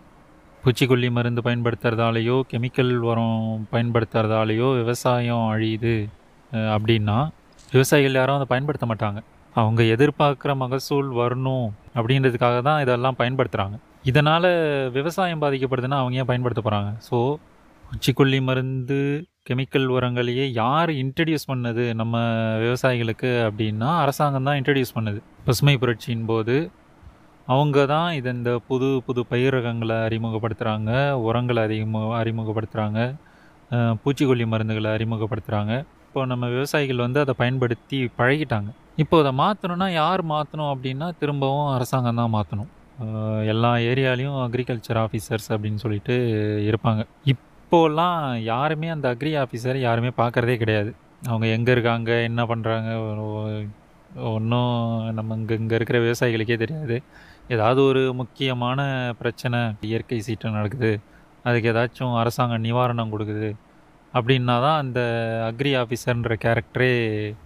[0.64, 5.96] பூச்சிக்கொல்லி மருந்து பயன்படுத்துறதாலேயோ கெமிக்கல் உரம் பயன்படுத்துறதாலேயோ விவசாயம் அழியுது
[6.74, 7.18] அப்படின்னா
[7.72, 9.20] விவசாயிகள் யாரும் அதை பயன்படுத்த மாட்டாங்க.
[9.58, 14.48] அவங்க எதிர்பார்க்குற மகசூல் வரணும் அப்படின்றதுக்காக தான் இதெல்லாம் பயன்படுத்துகிறாங்க இதனால்
[14.92, 17.18] விவசாயம் பாதிக்கப்படுதுன்னா அவங்க ஏன் பயன்படுத்த போகிறாங்க ஸோ
[17.84, 19.00] பூச்சிக்கொல்லி மருந்து
[19.50, 22.16] கெமிக்கல் உரங்களையே யார் இன்ட்ரடியூஸ் பண்ணது நம்ம
[22.58, 25.20] விவசாயிகளுக்கு அப்படின்னா அரசாங்கம் தான் இன்ட்ரடியூஸ் பண்ணுது.
[25.44, 26.56] பசுமை புரட்சியின் போது
[27.48, 33.00] அவங்க தான் இது இந்த புது புது பயிர் ரகங்களை அறிமுகப்படுத்துகிறாங்க உரங்களை அதிகமாக அறிமுகப்படுத்துகிறாங்க
[34.02, 35.72] பூச்சிக்கொல்லி மருந்துகளை அறிமுகப்படுத்துகிறாங்க
[36.08, 38.70] இப்போ நம்ம விவசாயிகள் வந்து அதை பயன்படுத்தி பழகிட்டாங்க.
[39.02, 42.70] இப்போ அதை மாற்றணும்னா யார் மாற்றணும் அப்படின்னா திரும்பவும் அரசாங்கம் தான் மாற்றணும்
[43.52, 46.14] எல்லா ஏரியாலையும் அக்ரிகல்ச்சர் ஆஃபீஸர்ஸ் அப்படின்னு சொல்லிட்டு
[46.68, 47.02] இருப்பாங்க.
[47.32, 50.90] இப்போலாம் யாருமே அந்த அக்ரி ஆஃபீஸரை யாருமே பார்க்குறதே கிடையாது.
[51.28, 52.88] அவங்க எங்கே இருக்காங்க என்ன பண்ணுறாங்க
[54.32, 54.74] ஒன்றும்
[55.18, 56.98] நம்ம இங்கே இங்கே இருக்கிற விவசாயிகளுக்கே தெரியாது.
[57.54, 58.80] ஏதாவது ஒரு முக்கியமான
[59.20, 60.92] பிரச்சனை இயற்கை சீற்றம் நடக்குது.
[61.48, 63.50] அதுக்கு ஏதாச்சும் அரசாங்கம் நிவாரணம் கொடுக்குது.
[64.16, 65.00] அப்படின்னா தான் அந்த
[65.50, 66.92] அக்ரி ஆஃபீஸர்ன்ற கேரக்டரே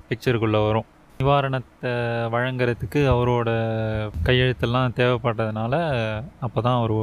[0.08, 0.88] பிக்சருக்குள்ளே வரும்.
[1.20, 1.90] நிவாரணத்தை
[2.34, 3.50] வழங்குறதுக்கு அவரோட
[4.26, 5.74] கையெழுத்தெல்லாம் தேவைப்பட்டதுனால
[6.46, 6.94] அப்போ தான் அவர்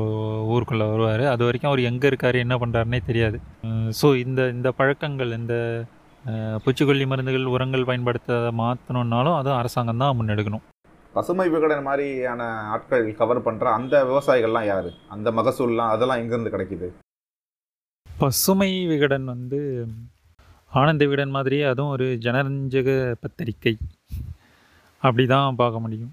[0.53, 1.23] ஊருக்குள்ளே வருவார்.
[1.33, 3.37] அது வரைக்கும் அவர் எங்கே இருக்கார் என்ன பண்ணுறாருனே தெரியாது.
[3.99, 5.55] ஸோ இந்த இந்த பழக்கங்கள் இந்த
[6.63, 10.65] பூச்சிக்கொல்லி மருந்துகள் உரங்கள் பயன்படுத்த மாற்றணுன்னாலும் அதுவும் அரசாங்கம் தான் முன்னெடுக்கணும்.
[11.13, 12.41] பசுமை விகடன் மாதிரியான
[12.73, 14.89] ஆட்கள் கவர் பண்ணுற அந்த விவசாயிகள்லாம் யார்?
[15.15, 16.89] அந்த மகசூல்லாம் அதெல்லாம் எங்கேருந்து கிடைக்குது?
[18.21, 19.59] பசுமை விகடன் வந்து
[20.71, 22.89] ஆனந்த விகடன் மாதிரியே அதுவும் ஒரு ஜனரஞ்சக
[23.21, 23.73] பத்திரிகை.
[25.03, 26.11] அப்படி தான் பார்க்க முடியும்.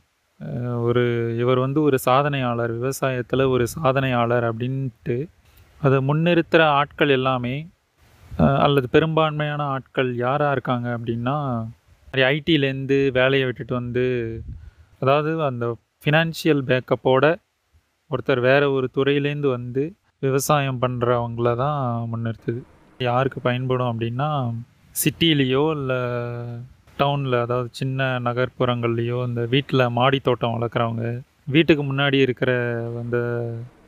[0.82, 1.02] ஒரு
[1.36, 5.16] இவர் வந்து ஒரு சாதனையாளர் விவசாயத்தில் ஒரு சாதனையாளர் அப்படின்ட்டு
[5.80, 7.56] அதை முன்னிறுத்துகிற ஆட்கள் எல்லாமே
[8.64, 11.36] அல்லது பெரும்பான்மையான ஆட்கள் யாராக இருக்காங்க அப்படின்னா
[12.30, 14.04] ஐடியிலேருந்து வேலையை விட்டுட்டு வந்து
[15.02, 15.66] அதாவது அந்த
[16.02, 17.24] ஃபினான்ஷியல் பேக்கப்போட
[18.10, 19.84] ஒருத்தர் வேறு ஒரு துறையிலேருந்து வந்து
[20.28, 21.80] விவசாயம் பண்ணுறவங்கள தான்
[22.12, 22.60] முன்னிறுத்துது.
[23.08, 24.28] யாருக்கு பயன்படும் அப்படின்னா
[24.94, 26.00] சிட்டிலேயோ இல்லை
[27.00, 31.06] டவுனில் அதாவது சின்ன நகர்ப்புறங்கள்லேயோ இந்த வீட்டில் மாடி தோட்டம் வளர்க்குறவங்க
[31.54, 32.50] வீட்டுக்கு முன்னாடி இருக்கிற
[33.00, 33.18] அந்த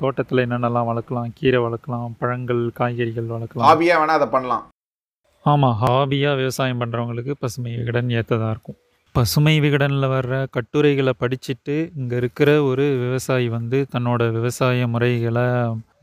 [0.00, 3.68] தோட்டத்தில் என்னென்னலாம் வளர்க்கலாம் கீரை வளர்க்கலாம் பழங்கள் காய்கறிகள் வளர்க்கலாம்.
[3.70, 4.66] ஹாபியாக வேணால் அதை பண்ணலாம்.
[5.44, 8.78] ஆமாம் ஹாபியாக விவசாயம் பண்ணுறவங்களுக்கு பசுமை விகடன் ஏற்றதாக இருக்கும்.
[9.14, 15.46] பசுமை விகடனில் வர்ற கட்டுரைகளை படிச்சுட்டு இங்கே இருக்கிற ஒரு விவசாயி வந்து தன்னோட விவசாய முறைகளை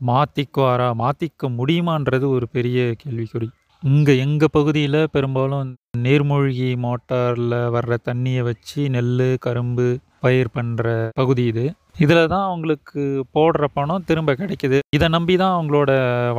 [0.08, 3.48] மாற்றிக்குவாரா மாற்றிக்க முடியுமான்றது ஒரு பெரிய கேள்விக்குறி.
[3.82, 5.70] இங்கே எங்கள் பகுதியில் பெரும்பாலும்
[6.06, 9.14] நீர்மூழ்கி மோட்டாரில் வர்ற தண்ணியை வச்சு நெல்
[9.46, 9.86] கரும்பு
[10.24, 10.86] பயிர் பண்ணுற
[11.20, 11.64] பகுதி இது.
[12.04, 13.02] இதில் தான் அவங்களுக்கு
[13.36, 14.80] போடுற பணம் திரும்ப கிடைக்குது.
[14.96, 15.90] இதை நம்பி தான் அவங்களோட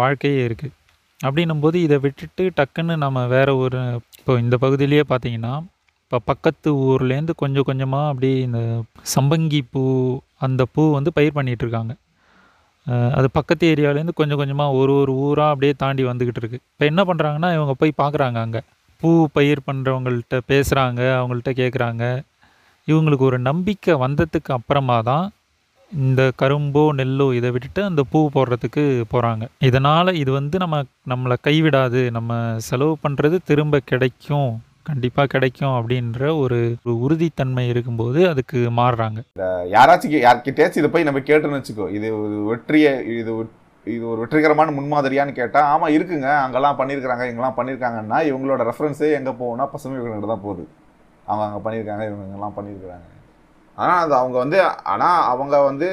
[0.01, 0.75] வாழ்க்கையே இருக்குது
[1.19, 3.79] அப்படின்னும் போது இதை விட்டுட்டு டக்குன்னு நம்ம வேற ஒரு
[4.19, 5.53] இப்போ இந்த பகுதியிலேயே பார்த்தீங்கன்னா
[6.11, 8.59] இப்போ பக்கத்து ஊர்லேருந்து கொஞ்சம் கொஞ்சமாக அப்படி இந்த
[9.13, 9.81] சம்பங்கி பூ
[10.39, 11.93] அந்த பூ வந்து பயிர் பண்ணிகிட்ருக்காங்க
[13.15, 17.49] அது பக்கத்து ஏரியாவிலேருந்து கொஞ்சம் கொஞ்சமாக ஒரு ஒரு ஊராக அப்படியே தாண்டி வந்துக்கிட்டு இருக்குது இப்போ என்ன பண்ணுறாங்கன்னா
[17.53, 18.61] இவங்க போய் பார்க்குறாங்க அங்கே.
[19.01, 22.03] பூ பயிர் பண்ணுறவங்கள்ட்ட பேசுகிறாங்க அவங்கள்ட்ட கேட்குறாங்க
[22.87, 25.25] இவங்களுக்கு ஒரு நம்பிக்கை வந்ததுக்கு அப்புறமா தான்
[25.91, 30.77] இந்த கரும்போ நெல்லோ இதை விட்டுட்டு அந்த பூ போடுறதுக்கு போகிறாங்க இதனால் இது வந்து நம்ம
[31.09, 34.49] நம்மளை கைவிடாது நம்ம செலவு பண்ணுறது திரும்ப கிடைக்கும்.
[34.87, 39.19] கண்டிப்பாக கிடைக்கும் அப்படின்ற ஒரு ஒரு உறுதித்தன்மை இருக்கும்போது அதுக்கு மாறுறாங்க.
[39.75, 43.53] யாராச்சும் யார்கிட்டயாச்சும் இதை போய் நம்ம கேட்டோம்னு வச்சுக்கோ இது ஒரு வெற்றியை இது ஒரு-
[43.87, 49.65] இது ஒரு வெற்றிகரமான முன்மாதிரியான்னு கேட்டால் ஆமாம் இருக்குங்க அங்கெல்லாம் பண்ணியிருக்காங்க இங்கெல்லாம் பண்ணியிருக்காங்கன்னா இவங்களோட ரெஃபரன்ஸே எங்கே போகும்னா
[49.65, 50.63] பசுமை விகடன்கிட்ட தான் போகுது.
[51.25, 53.05] அவங்க அங்கே பண்ணியிருக்காங்க இவங்க இங்கெல்லாம் பண்ணியிருக்காங்க
[53.77, 54.59] ஆனால் அது அவங்க வந்து
[54.93, 55.87] ஆனால் அவங்க வந்து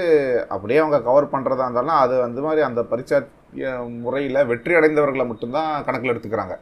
[0.49, 3.19] அப்படியே அவங்க கவர் பண்ணுறதா இருந்தாலும் அது வந்து மாதிரி அந்த பரிச்சா
[4.05, 6.55] முறையில் வெற்றி அடைந்தவர்களை மட்டும்தான் கணக்கில் எடுத்துக்கிறாங்க.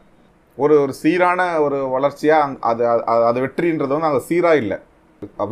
[0.59, 4.79] ஒரு ஒரு சீரான ஒரு வளர்ச்சியாக அங்க- அது அது- அது வெற்றின்றது வந்து அங்கே சீராக இல்லை.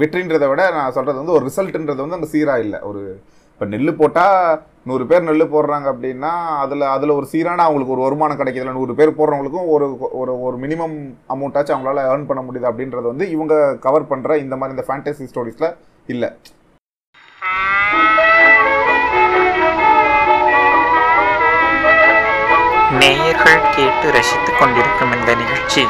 [0.01, 2.81] வெற்றின்றதை விட நான் சொல்கிறது வந்து ஒரு ரிசல்ட்டுன்றது வந்து அங்கே சீராக இல்லை.
[2.81, 3.03] ஒரு
[3.53, 8.39] இப்போ நெல் போட்டால் நூறு பேர் நெல் போடுறாங்க அப்படின்னா அதில் அதில் ஒரு சீரான அவங்களுக்கு ஒரு வருமானம்
[8.39, 10.97] கிடைக்கிதுல நூறு பேர் போடுறவங்களுக்கும் ஒரு ஒரு ஒரு மினிமம்
[11.29, 15.75] அமௌண்ட்டாச்சும் அவங்களால ஏர்ன் பண்ண முடியுது அப்படின்றது வந்து இவங்க கவர் பண்ணுற இந்த மாதிரி இந்த ஃபேண்டசி ஸ்டோரிஸில்
[16.07, 16.31] இல்லை.
[22.98, 25.83] நேயர்கள் கேட்டு ரசித்துக் கொண்டிருக்கும் இந்த நிகழ்ச்சி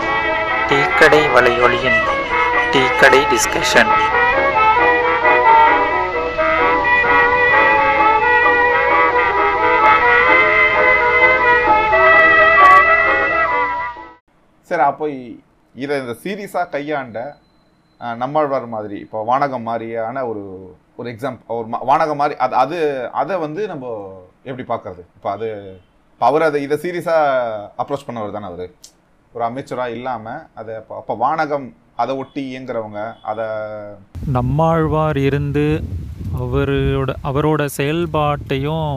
[0.69, 2.01] டீக்கடை வலையொலியின்
[2.73, 3.93] டீக்கடை டிஸ்கஷன்
[14.69, 15.07] சரி அப்போ
[15.75, 17.19] இதை இந்த சீரியஸாக கையாண்ட
[18.17, 20.43] நம்மாழ்வார் மாதிரி இப்போ வானகம் மாதிரியான ஒரு
[20.97, 22.79] ஒரு எக்ஸாம்பிள் ஒரு வானகம் மாதிரி அது அது
[23.13, 23.87] அதை வந்து நம்ம
[24.45, 25.03] எப்படி பார்க்கறது?
[25.17, 25.49] இப்போ அது
[26.21, 28.65] இப்போ அவர் அதை இதை சீரியஸாக அப்ரோச் பண்ணவர் தானே அவர்.
[29.35, 31.65] ஒரு அமைச்சராக இல்லாமல் அதை அப்போ அப்போ வானகம்
[32.03, 33.47] அதை ஒட்டி இயங்குறவங்க அதை
[34.37, 35.65] நம்மாழ்வார் இருந்து
[36.41, 38.91] அவரோட அவரோட செயல்பாட்டையும்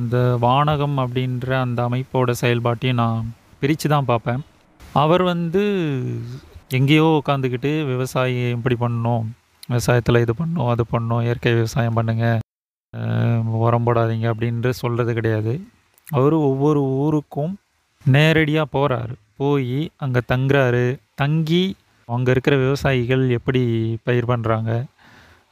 [0.00, 3.30] இந்த வானகம் அப்படின்ற அந்த அமைப்போட செயல்பாட்டையும் நான்
[3.62, 4.42] பிரித்து தான் பார்ப்பேன்.
[5.04, 5.64] அவர் வந்து
[6.80, 9.24] எங்கேயோ உட்காந்துக்கிட்டு விவசாயி இப்படி பண்ணணும்
[9.72, 12.38] விவசாயத்தில் இது பண்ணும் அது பண்ணும் இயற்கை விவசாயம் பண்ணுங்கள்
[13.64, 15.56] உரம் போடாதீங்க அப்படின்ட்டு சொல்கிறது கிடையாது.
[16.16, 17.52] அவர் ஒவ்வொரு ஊருக்கும்
[18.04, 20.84] நேரடியாக போகிறாரு போய் அங்கே தங்குறாரு.
[21.14, 21.64] தங்கி
[22.08, 23.62] அங்கே இருக்கிற விவசாயிகள் எப்படி
[24.06, 24.70] பயிர் பண்ணுறாங்க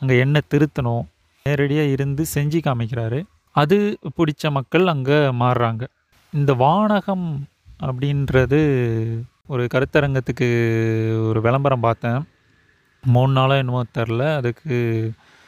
[0.01, 1.05] அங்கே என்ன திருத்தணும்?
[1.47, 3.19] நேரடியாக இருந்து செஞ்சு காமிக்கிறாரு.
[3.51, 3.77] அது
[4.16, 5.85] பிடிச்ச மக்கள் அங்கே மாறுறாங்க.
[6.33, 7.29] இந்த வானகம்
[7.87, 8.61] அப்படின்றது
[9.47, 10.49] ஒரு கருத்தரங்கத்துக்கு
[11.29, 12.21] ஒரு விளம்பரம் பார்த்தேன்.
[13.05, 14.23] மூணு நாளாக என்னமோ தெரில.
[14.37, 14.77] அதுக்கு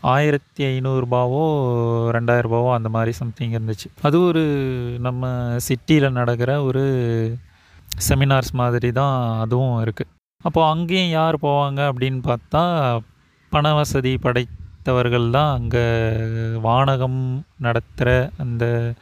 [0.02, 1.42] ஆயிரத்தி ஐநூறுரூபாவோ
[2.16, 3.88] ரெண்டாயிரரூபாவோ அந்த மாதிரி சம்திங் இருந்துச்சு.
[4.02, 4.42] அது ஒரு
[5.06, 6.84] நம்ம சிட்டியில் நடக்கிற ஒரு
[8.08, 10.12] செமினார்ஸ் மாதிரி தான் அதுவும் இருக்குது
[10.44, 12.62] அப்போது அங்கேயும் யார் போவாங்க அப்படின்னு பார்த்தா
[13.52, 15.84] பண வசதி படைத்தவர்கள் தான் அங்கே
[16.66, 17.20] வானகம்
[17.58, 18.94] நடத்துகிற அந்த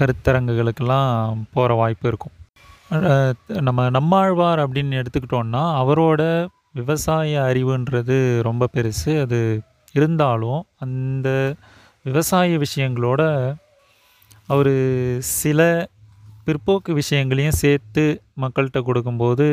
[0.00, 2.36] கருத்தரங்குகளுக்கெல்லாம் போகிற வாய்ப்பு இருக்கும்.
[3.68, 6.22] நம்ம நம்மாழ்வார் அப்படின்னு எடுத்துக்கிட்டோன்னா அவரோட
[6.72, 9.12] விவசாய அறிவுன்றது ரொம்ப பெருசு.
[9.20, 9.38] அது
[9.98, 11.28] இருந்தாலும் அந்த
[12.08, 13.22] விவசாய விஷயங்களோட
[14.52, 14.74] அவர்
[15.38, 15.60] சில
[16.46, 18.04] பிற்போக்கு விஷயங்களையும் சேர்த்து
[18.42, 19.46] மக்கள்கிட்ட கொடுக்கும்போது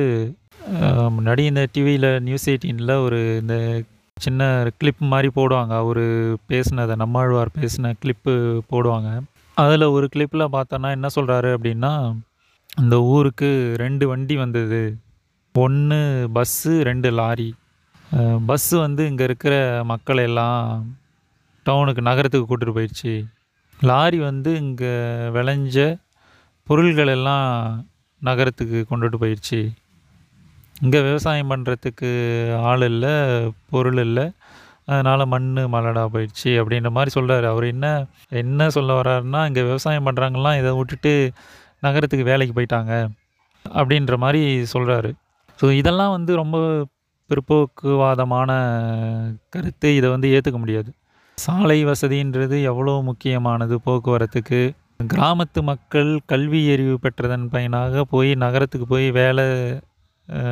[1.16, 3.56] முன்னாடி இந்த டிவியில் நியூஸ் எயிட்டீனில் ஒரு இந்த
[4.26, 4.42] சின்ன
[4.80, 5.74] கிளிப் மாதிரி போடுவாங்க.
[5.84, 6.06] அவர்
[6.52, 8.34] பேசினதை நம்மாழ்வார் பேசின கிளிப்பு
[8.72, 9.10] போடுவாங்க.
[9.58, 11.94] அதில் ஒரு கிளிப்பில் பார்த்தோன்னா என்ன சொல்கிறாரு அப்படின்னா
[12.82, 13.50] அந்த ஊருக்கு
[13.84, 14.82] ரெண்டு வண்டி வந்தது.
[15.56, 16.00] ஒன்று
[16.36, 17.50] பஸ்ஸு ரெண்டு லாரி
[18.50, 19.56] பஸ்ஸு வந்து இங்கே இருக்கிற
[19.92, 20.62] மக்கள் எல்லாம்
[21.66, 23.14] டவுனுக்கு நகரத்துக்கு கூட்டிகிட்டு போயிடுச்சு.
[23.80, 24.92] லாரி வந்து இங்கே
[25.36, 25.78] விளைஞ்ச
[26.68, 27.48] பொருள்கள் எல்லாம்
[28.22, 29.60] நகரத்துக்கு கொண்டுட்டு போயிடுச்சு.
[30.86, 32.10] இங்கே விவசாயம் பண்ணுறதுக்கு
[32.70, 33.14] ஆள் இல்லை
[33.74, 34.26] பொருள் இல்லை.
[34.90, 37.88] அதனால் மண் மலடாக போயிடுச்சு அப்படின்ற மாதிரி சொல்கிறாரு அவர் என்ன
[38.42, 41.12] என்ன சொல்ல வர்றாருன்னா இங்கே விவசாயம் பண்ணுறாங்கலாம் இதை விட்டுட்டு
[41.86, 42.94] நகரத்துக்கு வேலைக்கு போயிட்டாங்க
[43.66, 44.42] அப்படின்ற மாதிரி
[44.74, 45.10] சொல்கிறாரு
[45.60, 46.58] ஸோ இதெல்லாம் வந்து ரொம்ப
[47.30, 48.52] பிற்போக்குவாதமான
[49.50, 50.90] கருத்து இதை வந்து ஏற்றுக்க முடியாது.
[51.38, 54.62] சாலை வசதின்றது எவ்வளோ முக்கியமானது போக்குவரத்துக்கு?
[55.14, 59.46] கிராமத்து மக்கள் கல்வி அறிவு பெற்றதன் பயனாக போய் நகரத்துக்கு போய் வேலை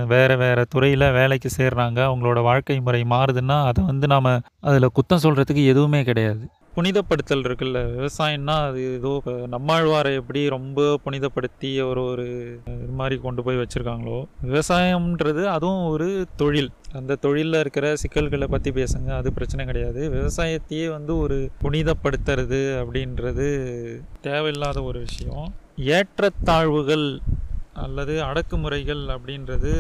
[0.07, 1.99] வேறு வேறு துறையில் வேலைக்கு சேர்றாங்க.
[2.09, 6.45] அவங்களோட வாழ்க்கை முறை மாறுதுன்னா அதை வந்து நாம் அதில் குத்தம் சொல்கிறதுக்கு எதுவுமே கிடையாது.
[6.75, 9.11] புனிதப்படுத்தல் இருக்குல்ல விவசாயம்னா அது ஏதோ
[9.53, 12.25] நம்மாழ்வாரை எப்படி ரொம்ப புனிதப்படுத்தி ஒரு ஒரு
[12.65, 16.71] இது மாதிரி கொண்டு போய் வச்சுருக்காங்களோ விவசாயம்ன்றது அதுவும் ஒரு தொழில்.
[16.93, 20.01] அந்த தொழிலில் இருக்கிற சிக்கல்களை பற்றி பேசுங்க அது பிரச்சனை கிடையாது.
[20.09, 23.47] விவசாயத்தையே வந்து ஒரு புனிதப்படுத்துறது அப்படின்றது
[24.21, 25.47] தேவையில்லாத ஒரு விஷயம்.
[25.97, 27.07] ஏற்றத்தாழ்வுகள்
[27.85, 29.73] அல்லது அடக்குமுறைகள் அப்படின்றது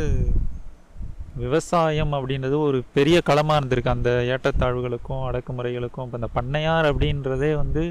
[1.43, 3.95] விவசாயம் அப்படின்றது ஒரு பெரிய களமாக இருந்திருக்கு.
[3.97, 6.05] அந்த ஏற்றத்தாழ்வுகளுக்கும் அடக்குமுறைகளுக்கும்.
[6.07, 7.83] இப்போ இந்த பண்ணையார் அப்படின்றதே வந்து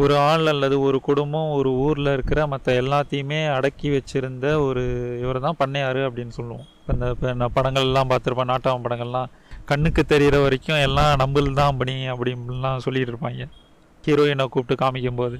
[0.00, 4.82] ஒரு ஆள் அல்லது ஒரு குடும்பம் ஒரு ஊரில் இருக்கிற மற்ற எல்லாத்தையுமே அடக்கி வச்சிருந்த ஒரு
[5.22, 6.66] இவர் தான் பண்ணையார் அப்படின்னு சொல்லுவோம்.
[6.80, 8.50] இப்போ இந்த இப்போ நான் படங்கள்லாம் பார்த்துருப்பேன்.
[8.52, 9.30] நாட்டாம படங்கள்லாம்.
[9.70, 13.46] கண்ணுக்கு தெரிகிற வரைக்கும் எல்லாம் நம்பல் தான் பண்ணி அப்படின்லாம் சொல்லிட்டு இருப்பாங்க.
[14.04, 15.38] ஹீரோயினை கூப்பிட்டு காமிக்கும்போது.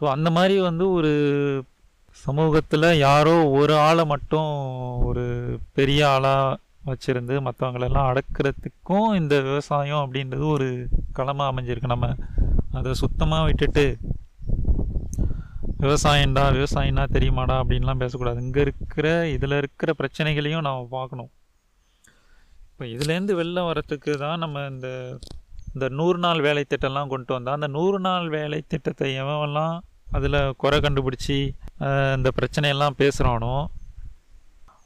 [0.00, 1.12] ஸோ அந்த மாதிரி வந்து ஒரு
[2.24, 4.50] சமூகத்தில் யாரோ ஒரு ஆளை மட்டும்
[5.08, 5.24] ஒரு
[5.76, 6.56] பெரிய ஆளாக
[6.90, 10.68] வச்சுருந்து மற்றவங்களெல்லாம் அடக்கிறதுக்கும் இந்த விவசாயம் அப்படின்றது ஒரு
[11.18, 11.94] களமாக அமைஞ்சிருக்கு.
[11.94, 12.08] நம்ம
[12.78, 13.84] அதை சுத்தமாக விட்டுட்டு
[15.84, 18.38] விவசாயம்டா விவசாயம்னா தெரியுமாடா அப்படின்லாம் பேசக்கூடாது.
[18.46, 21.30] இங்கே இருக்கிற இதில் இருக்கிற பிரச்சனைகளையும் நாம் பார்க்கணும்.
[22.70, 24.88] இப்போ இதுலேருந்து வெளில வரத்துக்கு தான் நம்ம இந்த
[25.74, 29.76] இந்த நூறு நாள் வேலை திட்டம்லாம் கொண்டு வந்தால் அந்த நூறு நாள் வேலை திட்டத்தை எவன்லாம்
[30.16, 31.38] அதில் குறை கண்டுபிடிச்சி
[32.18, 33.54] இந்த பிரச்சனையெல்லாம் பேசுகிறானோ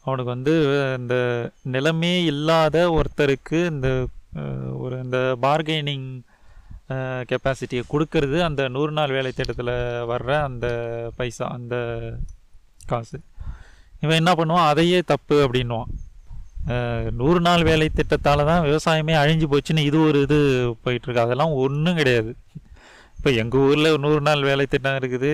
[0.07, 0.55] அவனுக்கு வந்து
[1.01, 1.15] இந்த
[1.75, 3.89] நிலமே இல்லாத ஒருத்தருக்கு இந்த
[4.85, 6.09] ஒரு இந்த பார்கெனிங்
[7.31, 9.75] கெப்பாசிட்டியை கொடுக்கறது அந்த நூறு நாள் வேலை திட்டத்தில்
[10.13, 10.67] வர்ற அந்த
[11.19, 11.75] பைசா அந்த
[12.91, 13.19] காசு.
[14.03, 14.69] இவன் என்ன பண்ணுவான்?
[14.73, 15.91] அதையே தப்பு அப்படின்வான்
[17.21, 20.39] நூறு நாள் வேலை திட்டத்தால் தான் விவசாயமே அழிஞ்சு போச்சுன்னு இது ஒரு இது
[20.85, 22.33] போயிட்டுருக்கு அதெல்லாம் ஒன்றும் கிடையாது.
[23.23, 25.31] இப்போ எங்கள் ஊரில் நூறு நாள் வேலை திட்டம் இருக்குது.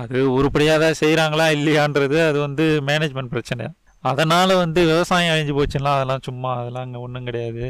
[0.00, 3.66] அது உருப்படியாக தான் செய்கிறாங்களா இல்லையான்றது அது வந்து மேனேஜ்மெண்ட் பிரச்சனை.
[4.04, 7.64] அதனால் வந்து விவசாயம் அழிஞ்சு போச்சுன்னா அதெல்லாம் சும்மா அதெல்லாம் அங்கே ஒன்றும் கிடையாது.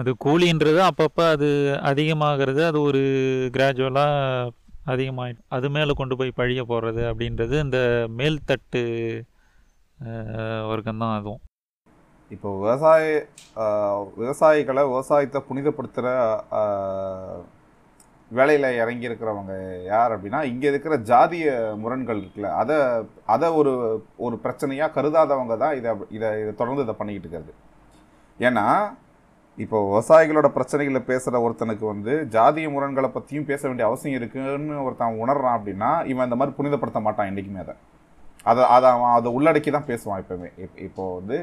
[0.00, 1.50] அது கூலின்றது அப்பப்போ அது
[1.90, 3.02] அதிகமாகிறது அது ஒரு
[3.56, 4.48] கிராஜுவலாக
[4.94, 7.78] அதிகமாகிடும் அது மேலே கொண்டு போய் பழிய போடுறது அப்படின்றது இந்த
[8.18, 8.82] மேல்தட்டு
[10.72, 11.44] வர்க்கம் தான் அதுவும்.
[12.30, 13.06] இப்போ விவசாய
[14.24, 16.10] விவசாயிகளை விவசாயத்தை புனிதப்படுத்துகிற
[18.38, 19.52] வேலையில் இறங்கி இருக்கிறவங்க
[19.92, 21.46] யார் அப்படின்னா இங்கே இருக்கிற ஜாதிய
[21.82, 22.76] முரண்கள் இருக்குல்ல அதை
[23.34, 23.72] அதை ஒரு
[24.26, 27.54] ஒரு பிரச்சனையாக கருதாதவங்க தான் இதை இதை இதை தொடர்ந்து இதை பண்ணிக்கிட்டு இருக்கிறது.
[28.48, 28.66] ஏன்னா
[29.58, 35.56] இப்போ விவசாயிகளோட பிரச்சனைகளை பேசுகிற ஒருத்தனுக்கு வந்து ஜாதிய முரண்களை பற்றியும் பேச வேண்டிய அவசியம் இருக்குன்னு ஒருத்தன் உணர்றான்
[35.58, 37.74] அப்படின்னா இவன் இந்த மாதிரி புனிதப்படுத்த மாட்டான் என்றைக்குமே அதை.
[38.50, 40.48] அதை அதை அவன் அதை உள்ளடக்கி தான் பேசுவான் எப்போவுமே.
[40.64, 41.38] இப் இப்போ வந்து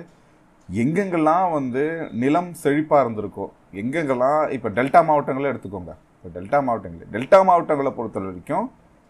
[0.70, 1.84] எங்கெங்கெல்லாம் வந்து
[2.24, 3.46] நிலம் செழிப்பாக இருந்திருக்கோ
[3.82, 5.94] எங்கெங்கெல்லாம் இப்போ டெல்டா மாவட்டங்களே எடுத்துக்கோங்க.
[6.28, 8.66] இப்போ டெல்டா மாவட்டங்கள் டெல்டா மாவட்டங்களை பொறுத்த வரைக்கும்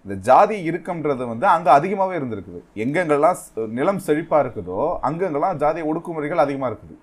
[0.05, 2.59] இந்த ஜாதி இருக்கம்ன்றது வந்து அங்கே அதிகமாகவே இருந்திருக்குது.
[2.83, 3.37] எங்கெங்கெல்லாம்
[3.77, 6.95] நிலம் செழிப்பாக இருக்குதோ அங்கங்கெல்லாம் ஜாதி ஒடுக்குமுறைகள் அதிகமாக இருக்குது.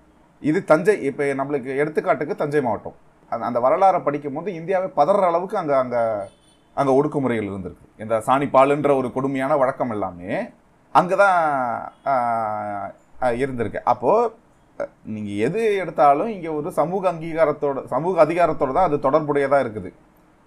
[0.49, 2.95] இது தஞ்சை இப்போ நம்மளுக்கு எடுத்துக்காட்டுக்கு தஞ்சை மாவட்டம்.
[3.31, 6.03] அந்த அந்த வரலாறை படிக்கும் போது இந்தியாவே பதற அளவுக்கு அங்கே அங்கே
[6.77, 7.85] அங்கே ஒடுக்குமுறைகள் இருந்திருக்கு.
[8.05, 10.31] இந்த சாணிப்பாலுன்ற ஒரு கொடுமையான வழக்கம் எல்லாமே
[10.95, 11.37] அங்கே தான்
[13.43, 13.81] இருந்திருக்கு.
[13.93, 14.31] அப்போது
[15.13, 19.91] நீங்கள் எது எடுத்தாலும் இங்கே ஒரு சமூக அங்கீகாரத்தோட சமூக அதிகாரத்தோட தான் அது தொடர்புடையதாக இருக்குது.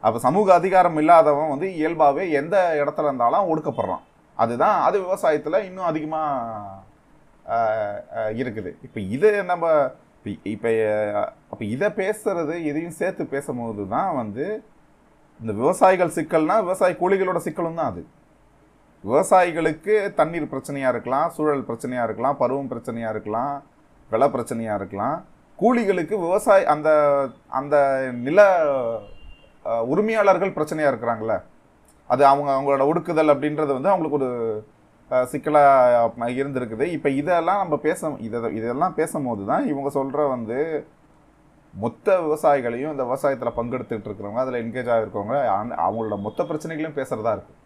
[0.03, 4.05] அப்போ சமூக அதிகாரம் இல்லாதவன் வந்து இயல்பாகவே எந்த இடத்துல இருந்தாலும் ஒடுக்கப்படுறான்.
[4.37, 6.85] அதுதான் அது விவசாயத்தில் இன்னும் அதிகமாக
[8.41, 8.71] இருக்குது.
[8.87, 9.64] இப்போ இது நம்ம
[10.55, 10.71] இப்போ
[11.53, 14.47] அப்போ இதை பேசுறது இதையும் சேர்த்து பேசும்போது தான் வந்து
[15.41, 18.03] இந்த விவசாயிகள் சிக்கல்னா விவசாய கூலிகளோட சிக்கலும் தான் அது.
[19.05, 23.57] விவசாயிகளுக்கு தண்ணீர் பிரச்சனையாக இருக்கலாம் சூழல் பிரச்சனையாக இருக்கலாம் பருவம் பிரச்சனையாக இருக்கலாம்
[24.12, 25.16] விலை பிரச்சனையாக இருக்கலாம்.
[25.59, 26.88] கூலிகளுக்கு விவசாய அந்த
[27.59, 27.77] அந்த
[28.27, 28.40] நில
[29.92, 31.33] உரிமையாளர்கள் பிரச்சனையாக இருக்கிறாங்கள
[32.12, 34.31] அது அவங்க அவங்களோட ஒடுக்குதல் அப்படின்றது வந்து அவங்களுக்கு ஒரு
[35.33, 36.85] சிக்கலாக இருந்திருக்குது.
[36.97, 40.59] இப்போ இதெல்லாம் நம்ம பேச இதை இதெல்லாம் பேசும்போது தான் இவங்க சொல்கிற வந்து
[41.75, 45.37] மொத்த விவசாயிகளையும் இந்த விவசாயத்தில் பங்கெடுத்துக்கிட்டு இருக்கிறவங்க அதில் என்கேஜ் ஆகிருக்கவங்க
[45.87, 47.58] அவங்களோட மொத்த பிரச்சனைகளையும் பேசுகிறதா இருக்குது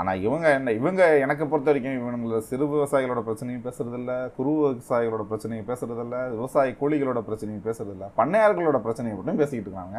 [0.00, 5.68] ஆனால் இவங்க என்ன இவங்க எனக்கு பொறுத்த வரைக்கும் இவங்களோட சிறு விவசாயிகளோட பிரச்சனையும் பேசுறதில்ல குறு விவசாயிகளோட பிரச்சனையும்
[5.70, 9.98] பேசுறதில்ல விவசாய கூலிகளோட பிரச்சனையும் பேசுறதில்ல பண்ணையார்களோட பிரச்சனையை மட்டும் பேசிக்கிட்டு இருக்காங்க.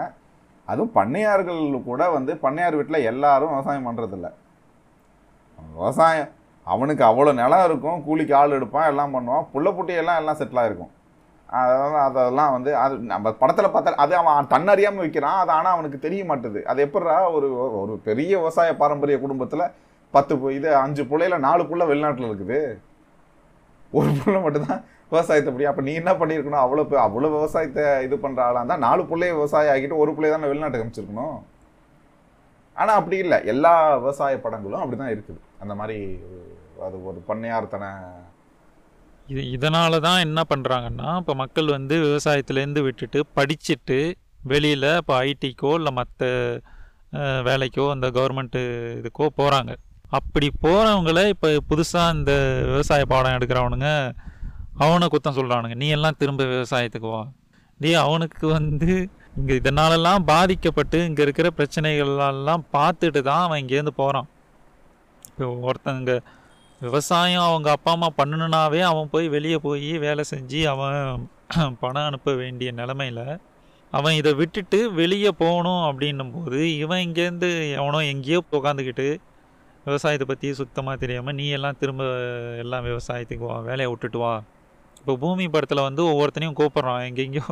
[0.67, 1.59] அதுவும் பண்ணையார்கள்
[1.89, 4.29] கூட வந்து பண்ணையார் வீட்டில் எல்லாரும் விவசாயம் பண்ணுறதில்ல
[5.59, 6.29] விவசாயம்
[6.67, 10.93] அவனுக்கு அவ்வளோ நிலம் இருக்கும் கூலிக்கு ஆள் எடுப்பான் எல்லாம் பண்ணுவான் புள்ள புட்டியெல்லாம் எல்லாம் செட்டில் ஆகிருக்கும்
[11.49, 16.23] அதெல்லாம் அதெல்லாம் வந்து அது நம்ம படத்தில் பார்த்தா அது அவன் தன்னறியாமல் விற்கிறான் அது ஆனால் அவனுக்கு தெரிய
[16.31, 16.59] மாட்டுது.
[16.71, 17.47] அது எப்படா ஒரு
[17.81, 19.65] ஒரு பெரிய விவசாய பாரம்பரிய குடும்பத்தில்
[20.13, 22.59] பத்து பு- இது அஞ்சு புள்ளையில நாலு புள்ள வெளிநாட்டில் இருக்குது.
[23.93, 26.63] ஒரு புள்ள மட்டும்தான் விவசாயத்தை அப்படி அப்போ நீ என்ன பண்ணியிருக்கணும்?
[26.63, 30.85] அவ்வளோ அவ்வளோ விவசாயத்தை இது பண்ணுற ஆளாக இருந்தால் நாலு பிள்ளைய விவசாயம் ஆகிட்டு ஒரு பிள்ளைய தானே வெளிநாட்டுக்கு
[30.85, 31.37] அமைச்சிருக்கணும்
[32.75, 33.37] ஆனால் அப்படி இல்லை.
[33.45, 35.39] எல்லா விவசாய படங்களும் அப்படி தான் இருக்குது.
[35.59, 35.97] அந்த மாதிரி
[36.85, 37.89] அது ஒரு பண்ணையார்த்தனை
[39.27, 43.97] இது இதனால தான் என்ன பண்ணுறாங்கன்னா இப்போ மக்கள் வந்து விவசாயத்துலேருந்து விட்டுட்டு படிச்சுட்டு
[44.43, 46.23] வெளியில் இப்போ ஐடிக்கோ இல்லை மற்ற
[47.47, 48.61] வேலைக்கோ அந்த கவர்மெண்ட்டு
[48.99, 49.71] இதுக்கோ போகிறாங்க
[50.09, 52.31] அப்படி போகிறவங்கள இப்போ புதுசாக இந்த
[52.69, 53.89] விவசாய பாடம் எடுக்கிறவனுங்க
[54.83, 57.21] அவனை குத்தம் சொல்கிறானுங்க நீ எல்லாம் திரும்ப விவசாயத்துக்கு வா.
[57.79, 58.91] நீ அவனுக்கு வந்து
[59.39, 64.27] இங்கே இதனாலெல்லாம் பாதிக்கப்பட்டு இங்கே இருக்கிற பிரச்சனைகளெல்லாம் பார்த்துட்டு தான் அவன் இங்கேருந்து போகிறான்
[65.29, 66.13] இப்போ ஒருத்தங்க
[66.81, 70.97] விவசாயம் அவங்க அப்பா அம்மா பண்ணணுனாவே அவன் போய் வெளியே போய் வேலை செஞ்சு அவன்
[71.81, 73.21] பணம் அனுப்ப வேண்டிய நிலமையில
[73.93, 79.07] அவன் இதை விட்டுட்டு வெளியே போகணும் அப்படின்னும் போது இவன் இங்கேருந்து எவனோ எங்கேயோ உட்காந்துக்கிட்டு
[79.87, 82.03] விவசாயத்தை பற்றி சுத்தமாக தெரியாமல் நீ எல்லாம் திரும்ப
[82.63, 84.33] எல்லாம் விவசாயத்துக்கு வா வேலையை விட்டுட்டு வா.
[85.01, 87.03] இப்போ பூமி படத்தில் வந்து ஒவ்வொருத்தனையும் கூப்பிட்றான்.
[87.09, 87.47] எங்கெங்கேயோ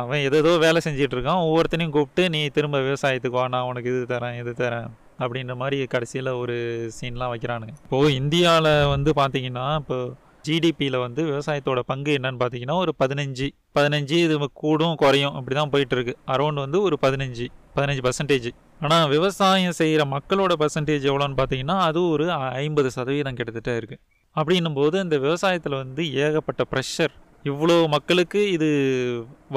[0.00, 1.40] அவன் எதேதோ வேலை செஞ்சிட்டு இருக்கான்.
[1.46, 4.88] ஒவ்வொருத்தனையும் கூப்பிட்டு நீ திரும்ப விவசாயத்துக்கு வா நான் உனக்கு இது தரேன் இது தரேன்
[5.24, 6.56] அப்படின்ற மாதிரி கடைசியில் ஒரு
[6.98, 7.74] சீன்லாம் வைக்கிறானுங்க.
[7.86, 9.98] இப்போது இந்தியாவில் வந்து பார்த்தீங்கன்னா இப்போ
[10.46, 13.46] ஜிடிபியில் வந்து விவசாயத்தோட பங்கு என்னன்னு பார்த்தீங்கன்னா ஒரு பதினஞ்சு
[13.78, 16.14] பதினஞ்சு இது கூடும் குறையும் அப்படி தான் போயிட்டுருக்கு.
[16.34, 18.48] அரௌண்ட் வந்து ஒரு பதினஞ்சு பதினஞ்சு பர்சன்டேஜ்
[18.84, 22.26] ஆனால் விவசாயம் செய்கிற மக்களோட பர்சன்டேஜ் எவ்வளோன்னு பார்த்தீங்கன்னா அது ஒரு
[22.64, 24.02] ஐம்பது சதவீதம் கிட்டத்தட்ட இருக்குது
[24.36, 28.68] அப்படின்னும் போது இந்த விவசாயத்தில் வந்து ஏகப்பட்ட ப்ரெஷர் இவ்வளோ மக்களுக்கு இது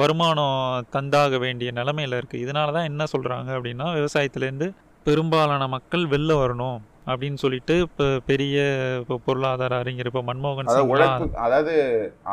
[0.00, 4.68] வருமானம் தந்தாக வேண்டிய நிலமையில இருக்குது இதனால தான் என்ன சொல்கிறாங்க அப்படின்னா விவசாயத்துலேருந்து
[5.06, 6.78] பெரும்பாலான மக்கள் வெளில வரணும்.
[7.12, 8.56] அப்படின்னு சொல்லிட்டு இப்போ பெரிய
[9.02, 11.74] இப்போ பொருளாதார அறிஞர் இப்போ மன்மோகன் உழைப்பு அதாவது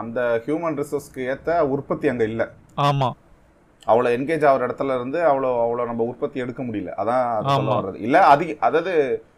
[0.02, 2.48] அந்த ஹியூமன் ரிசோர்ஸ்க்கு ஏற்ற உற்பத்தி அங்கே இல்லை.
[2.88, 3.16] ஆமாம்
[3.92, 6.92] அவ்வளோ என்கேஜ் ஆகிற இடத்துல இருந்து அவ்வளோ அவ்வளோ நம்ம உற்பத்தி எடுக்க முடியல.
[7.02, 7.74] அதான் ஆமா.
[7.78, 7.98] வர்றது.
[8.06, 8.94] இல்லை அதிக அதாவது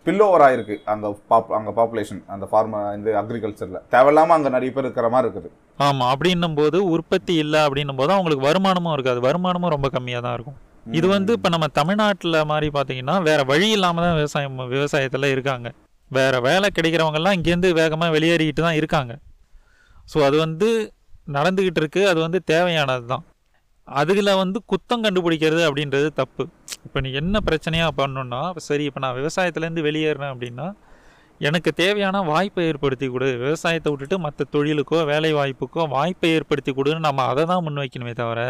[0.05, 4.87] பில் ஓவர் ஆயிருக்கு அங்கே பாப் அங்கே பாப்புலேஷன் அந்த ஃபார்ம இந்த அக்ரிகல்ச்சரில் தேவையில்லாமல் அங்கே நிறைய பேர்
[4.87, 5.51] இருக்கிற மாதிரி இருக்குது.
[5.87, 9.21] ஆமாம் அப்படின்னும் போது உற்பத்தி இல்லை அப்படின்னும் போது அவங்களுக்கு வருமானமும் இருக்காது.
[9.27, 10.57] வருமானமும் ரொம்ப கம்மியாக தான் இருக்கும்.
[10.95, 15.67] இது வந்து இப்போ நம்ம தமிழ்நாட்டில் மாதிரி பார்த்தீங்கன்னா வேற வழி இல்லாமல் தான் விவசாயம் விவசாயத்தில் இருக்காங்க.
[16.11, 19.13] வேற வேலை கிடைக்கிறவங்கெல்லாம் இங்கேருந்து வேகமாக வெளியேறிக்கிட்டு தான் இருக்காங்க.
[20.11, 20.67] ஸோ அது வந்து
[21.35, 22.01] நடந்துக்கிட்டு இருக்கு.
[22.11, 23.25] அது வந்து தேவையானது தான்
[23.87, 26.43] அதில் வந்து குத்தம் கண்டுபிடிக்கிறது அப்படின்றது தப்பு.
[26.85, 30.67] இப்போ நீ என்ன பிரச்சனையாக பண்ணணுன்னா சரி இப்போ நான் விவசாயத்துலேருந்து வெளியேறினேன் அப்படின்னா
[31.41, 33.27] எனக்கு தேவையான வாய்ப்பை ஏற்படுத்தி கொடு.
[33.45, 38.41] விவசாயத்தை விட்டுட்டு மற்ற தொழிலுக்கோ வேலை வாய்ப்புக்கோ வாய்ப்பை ஏற்படுத்தி கொடுன்னு நம்ம அதை தான் முன்வைக்கணுமே தவிர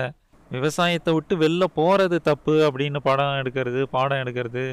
[0.56, 4.66] விவசாயத்தை விட்டு வெளில போகிறது தப்பு அப்படின்னு படம் எடுக்கிறது பாடம் எடுக்கிறது.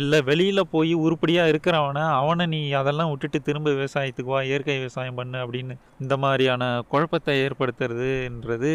[0.00, 5.38] இல்லை வெளியில் போய் உருப்படியாக இருக்கிறவனை அவனை நீ அதெல்லாம் விட்டுட்டு திரும்ப விவசாயத்துக்கு வா இயற்கை விவசாயம் பண்ணு
[5.44, 8.70] அப்படின்னு இந்த மாதிரியான குழப்பத்தை ஏற்படுத்துறதுன்றது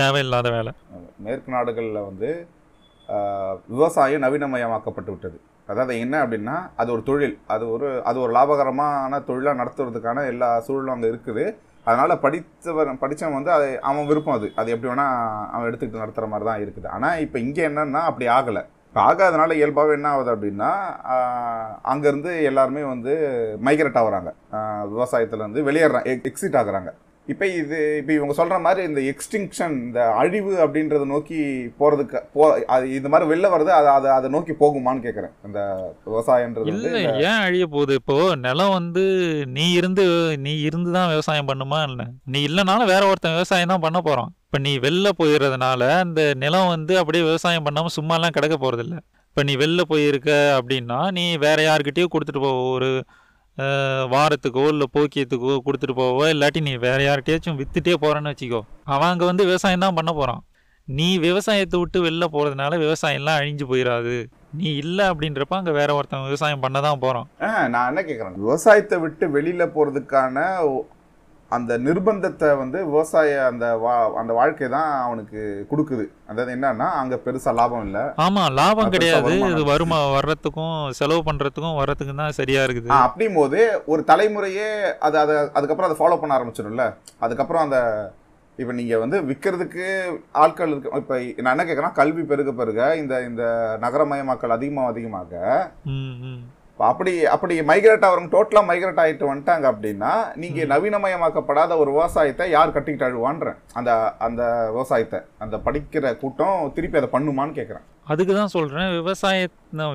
[0.00, 0.72] தேவையில்லாத வேலை.
[1.26, 2.30] மேற்கு நாடுகளில் வந்து
[3.72, 5.38] விவசாயம் நவீனமயமாக்கப்பட்டு விட்டது.
[5.72, 7.36] அதாவது என்ன அப்படின்னா அது ஒரு தொழில்.
[7.54, 11.44] அது ஒரு அது ஒரு லாபகரமான தொழிலாக நடத்துறதுக்கான எல்லா சூழலும் அங்கே இருக்குது.
[11.86, 14.48] அதனால் படித்தவன் படித்தவன் வந்து அது அவன் விருப்பம் அது.
[14.60, 15.16] அது எப்படி வேணால்
[15.54, 16.88] அவன் எடுத்துக்கிட்டு நடத்துகிற மாதிரி தான் இருக்குது.
[16.96, 18.62] ஆனால் இப்போ இங்கே என்னன்னா அப்படி ஆகலை.
[18.88, 20.70] இப்போ ஆகாதனால இயல்பாகவே என்ன ஆகுது அப்படின்னா
[21.92, 23.12] அங்கேருந்து எல்லாருமே வந்து
[23.68, 24.30] மைக்ரேட் ஆகுறாங்க.
[24.92, 26.92] விவசாயத்துலேருந்து வெளியேறாங்க எக்ஸிட் ஆகுறாங்க.
[27.28, 31.38] இப்போ இது இப்போ இவங்க சொல்கிற மாதிரி இந்த எக்ஸ்டிங்ஷன் இந்த அழிவு அப்படின்றத நோக்கி
[31.78, 32.42] போகிறதுக்கு போ
[32.74, 35.60] அது இந்த மாதிரி வெளில வருது அது அதை அதை நோக்கி போகுமான்னு கேட்குறேன் இந்த
[36.08, 36.92] விவசாயன்றது இல்லை
[37.24, 37.94] ஏன் அழிய போகுது?
[38.00, 39.04] இப்போ நிலம் வந்து
[39.54, 40.04] நீ இருந்து
[40.44, 42.06] நீ இருந்து தான் விவசாயம் பண்ணுமா இல்லை?
[42.26, 46.94] நீ இல்லைனாலும் வேற ஒருத்தன் விவசாயம் தான் பண்ண போகிறான் இப்போ நீ வெளில போயிடுறதுனால அந்த நிலம் வந்து
[47.00, 48.96] அப்படியே விவசாயம் பண்ணாமல் சும்மாலாம் கிடக்க போகிறதில்ல
[49.28, 52.90] இப்போ நீ வெளில போயிருக்க அப்படின்னா நீ வேற யாருக்கிட்டயோ கொடுத்துட்டு போவ ஒரு
[54.14, 58.60] வாரத்துக்கோ இல்லை போக்கியத்துக்கோ கொடுத்துட்டு போவோ இல்லாட்டி நீ வேற யார்கிட்டயாச்சும் வித்துட்டே போறேன்னு வச்சுக்கோ.
[58.86, 60.42] அவன் அங்கே வந்து விவசாயம் தான் பண்ண போகிறான்
[60.88, 64.16] நீ விவசாயத்தை விட்டு வெளில போகிறதுனால விவசாயம்லாம் அழிஞ்சு போயிடாது
[64.56, 67.28] நீ இல்லை அப்படின்றப்ப அங்கே வேற ஒருத்தன் விவசாயம் பண்ண தான் போகிறோம்
[67.72, 70.36] நான் என்ன கேட்குறேன் விவசாயத்தை விட்டு வெளியில் போகிறதுக்கான
[71.54, 75.40] அந்த நிர்பந்தத்தை வந்து விவசாய அந்த வா அந்த வாழ்க்கை தான் அவனுக்கு
[75.70, 76.04] கொடுக்குது.
[76.30, 78.04] அதாவது என்னன்னா அங்கே பெருசாக லாபம் இல்லை.
[78.24, 79.32] ஆமாம் லாபம் கிடையாது.
[79.50, 82.90] இது வருமா வர்றதுக்கும் செலவு பண்ணுறதுக்கும் வர்றதுக்கும் தான் சரியா இருக்குது.
[82.90, 83.60] ஆ, அப்படியும் போது
[83.92, 84.68] ஒரு தலைமுறையே
[85.06, 86.86] அது அதை அதுக்கப்புறம் அதை ஃபாலோ பண்ண ஆரம்பிச்சிடும்ல.
[87.20, 87.78] அதுக்கப்புறம் அந்த
[88.58, 89.86] இப்போ நீங்கள் வந்து விற்கிறதுக்கு
[90.42, 90.90] ஆட்கள் இருக்கு.
[91.00, 93.44] இப்போ நான் என்ன கேட்குறேன் கல்வி பெருக பெருக இந்த இந்த
[93.84, 95.32] நகரமயமாக்கல் அதிகமாக அதிகமாக
[96.80, 103.08] அப்படி அப்படி மைக்ரேட் ஆகிறவங்க டோட்டலாக மைக்ரேட் ஆகிட்டு வந்துட்டாங்க அப்படின்னா நீங்கள் நவீனமயமாக்கப்படாத ஒரு விவசாயத்தை யார் கட்டிக்கிட்டு
[103.08, 103.90] அழுவான்றேன் அந்த
[104.26, 104.42] அந்த
[104.76, 109.46] விவசாயத்தை அந்த படிக்கிற கூட்டம் திருப்பி அதை பண்ணுமான்னு கேட்குறேன் அதுக்கு தான் சொல்கிறேன் விவசாய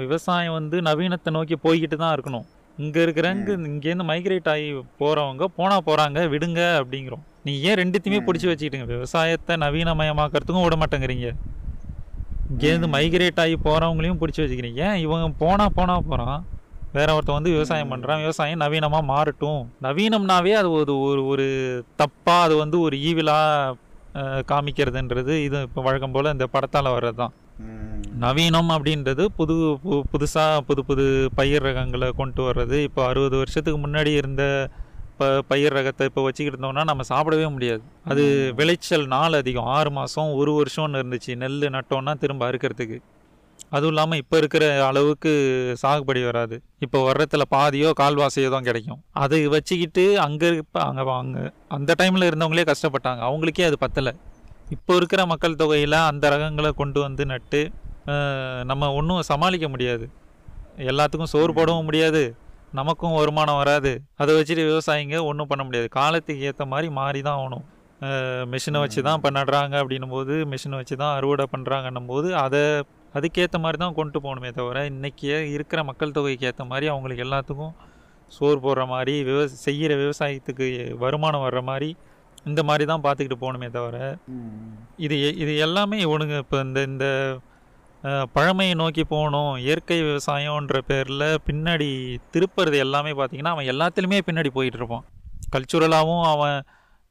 [0.06, 2.46] விவசாயம் வந்து நவீனத்தை நோக்கி போய்கிட்டு தான் இருக்கணும்.
[2.78, 4.68] இங்கே இருக்கிறவங்க இங்கேருந்து மைக்ரேட் ஆகி
[5.02, 7.24] போகிறவங்க போனால் போகிறாங்க விடுங்க அப்படிங்கிறோம்.
[7.48, 8.20] நீ ஏன் ரெண்டுத்தையுமே.
[8.28, 8.88] பிடிச்சி வச்சுக்கிட்டுங்க?
[8.96, 11.30] விவசாயத்தை நவீனமயமாக்கறதுக்கும் விட மாட்டேங்கிறீங்க.
[12.52, 12.90] இங்கேருந்து.
[12.96, 14.80] மைக்ரேட் ஆகி போகிறவங்களையும் பிடிச்சி வச்சுக்கிறீங்க.
[14.88, 16.40] ஏன் இவங்க போனால் போனால் போகிறான்
[16.94, 17.92] வேற ஒருத்தன் வந்து விவசாயம்.
[17.92, 19.66] பண்ணுறான் விவசாயம் நவீனமாக மாறட்டும்.
[19.82, 23.74] நவீனம்னாவே அது ஒரு ஒரு ஒரு தப்பாக அது வந்து ஒரு ஈவிலாக
[24.48, 25.44] காமிக்கிறதுன்றது.
[25.44, 27.32] இது இப்போ வழக்கம் போல் இந்த படத்தால் வர்றது தான்
[28.20, 32.84] நவீனம் அப்படின்றது புது பு- புதுசா புது புது பயிர் ரகங்களை கொண்டு வர்றது.
[32.84, 34.70] இப்போ அறுபது வருஷத்துக்கு முன்னாடி இருந்த
[35.18, 37.82] ப பயிர் ரகத்தை இப்போ வச்சுக்கிட்டு இருந்தோம்னா நம்ம சாப்பிடவே முடியாது.
[38.06, 38.54] அது.
[38.56, 39.66] விளைச்சல் நாள் அதிகம்.
[39.66, 41.36] ஆறு மாதம் ஒரு வருஷம்னு இருந்துச்சு.
[41.36, 43.00] நெல் நட்டோம்னா திரும்ப அறுக்கிறதுக்கு.
[43.76, 45.32] அதுவும் இல்லாமல் இப்போ இருக்கிற அளவுக்கு
[45.82, 46.56] சாகுபடி வராது.
[46.86, 49.02] இப்போ வர்றதுல பாதியோ கால்வாசியோ தான் கிடைக்கும்.
[49.24, 51.44] அதை வச்சுக்கிட்டு அங்கே இப்போ அங்கே அங்கே
[51.78, 53.22] அந்த டைமில் இருந்தவங்களே கஷ்டப்பட்டாங்க.
[53.30, 54.14] அவங்களுக்கே அது பத்தலை.
[54.76, 57.62] இப்போ இருக்கிற மக்கள் தொகையில் அந்த ரகங்களை கொண்டு வந்து நட்டு
[58.70, 60.06] நம்ம ஒன்றும் சமாளிக்க முடியாது.
[60.92, 62.22] எல்லாத்துக்கும் சோறு போடவும் முடியாது.
[62.78, 63.92] நமக்கும் வருமானம் வராது.
[64.22, 65.88] அதை வச்சுட்டு விவசாயிங்க ஒன்றும் பண்ண முடியாது.
[66.00, 67.66] காலத்துக்கு ஏற்ற மாதிரி மாறி தான் ஆகணும்.
[68.52, 72.62] மிஷினை வச்சு தான் இப்போ நடுறாங்க அப்படின்னும் போது மிஷினை வச்சு தான் அறுவடை பண்ணுறாங்கன்னும் போது அதை
[73.14, 77.74] அதுக்கேற்ற மாதிரி தான் கொண்டு போகணுமே தவிர இன்றைக்கி இருக்கிற மக்கள் தொகைக்கு ஏற்ற மாதிரி அவங்களுக்கு எல்லாத்துக்கும்
[78.32, 81.90] சோறு போடுற மாதிரி விவ செய்கிற விவசாயத்துக்கு வருமானம் வர்ற மாதிரி
[82.46, 83.98] இந்த மாதிரி தான் பார்த்துக்கிட்டு போகணுமே தவிர
[84.98, 87.08] இது இது எல்லாமே இவனுங்க இப்போ இந்த இந்த
[88.36, 91.90] பழமையை நோக்கி போகணும் இயற்கை விவசாயம்ன்ற பேரில் பின்னாடி
[92.32, 95.06] திருப்புறது எல்லாமே பார்த்தீங்கன்னா அவன் எல்லாத்துலேயுமே பின்னாடி போயிட்டு இருப்பான்
[95.50, 96.58] கல்ச்சுரலாகவும் அவன்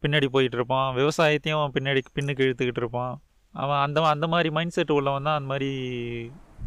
[0.03, 3.15] பின்னாடி போயிட்டு இருப்பான் விவசாயத்தையும் அவன் பின்னாடி பின்னுக்கு இழுத்துக்கிட்டு இருப்பான்.
[3.63, 5.71] அவன் அந்த அந்த மாதிரி மைண்ட் செட் உள்ளவன் தான் அந்த மாதிரி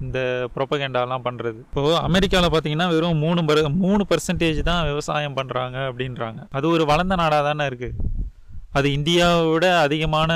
[0.06, 0.20] இந்த
[0.56, 6.40] ப்ரொப்பகேண்டாலாம் பண்ணுறது இப்போது அமெரிக்காவில் பார்த்தீங்கன்னா வெறும் மூணு பர் மூணு பர்சன்டேஜ் தான் விவசாயம் பண்ணுறாங்க அப்படின்றாங்க.
[6.58, 8.10] அது ஒரு வளர்ந்த நாடாக தானே இருக்குது
[8.78, 10.32] அது இந்தியாவை விட அதிகமான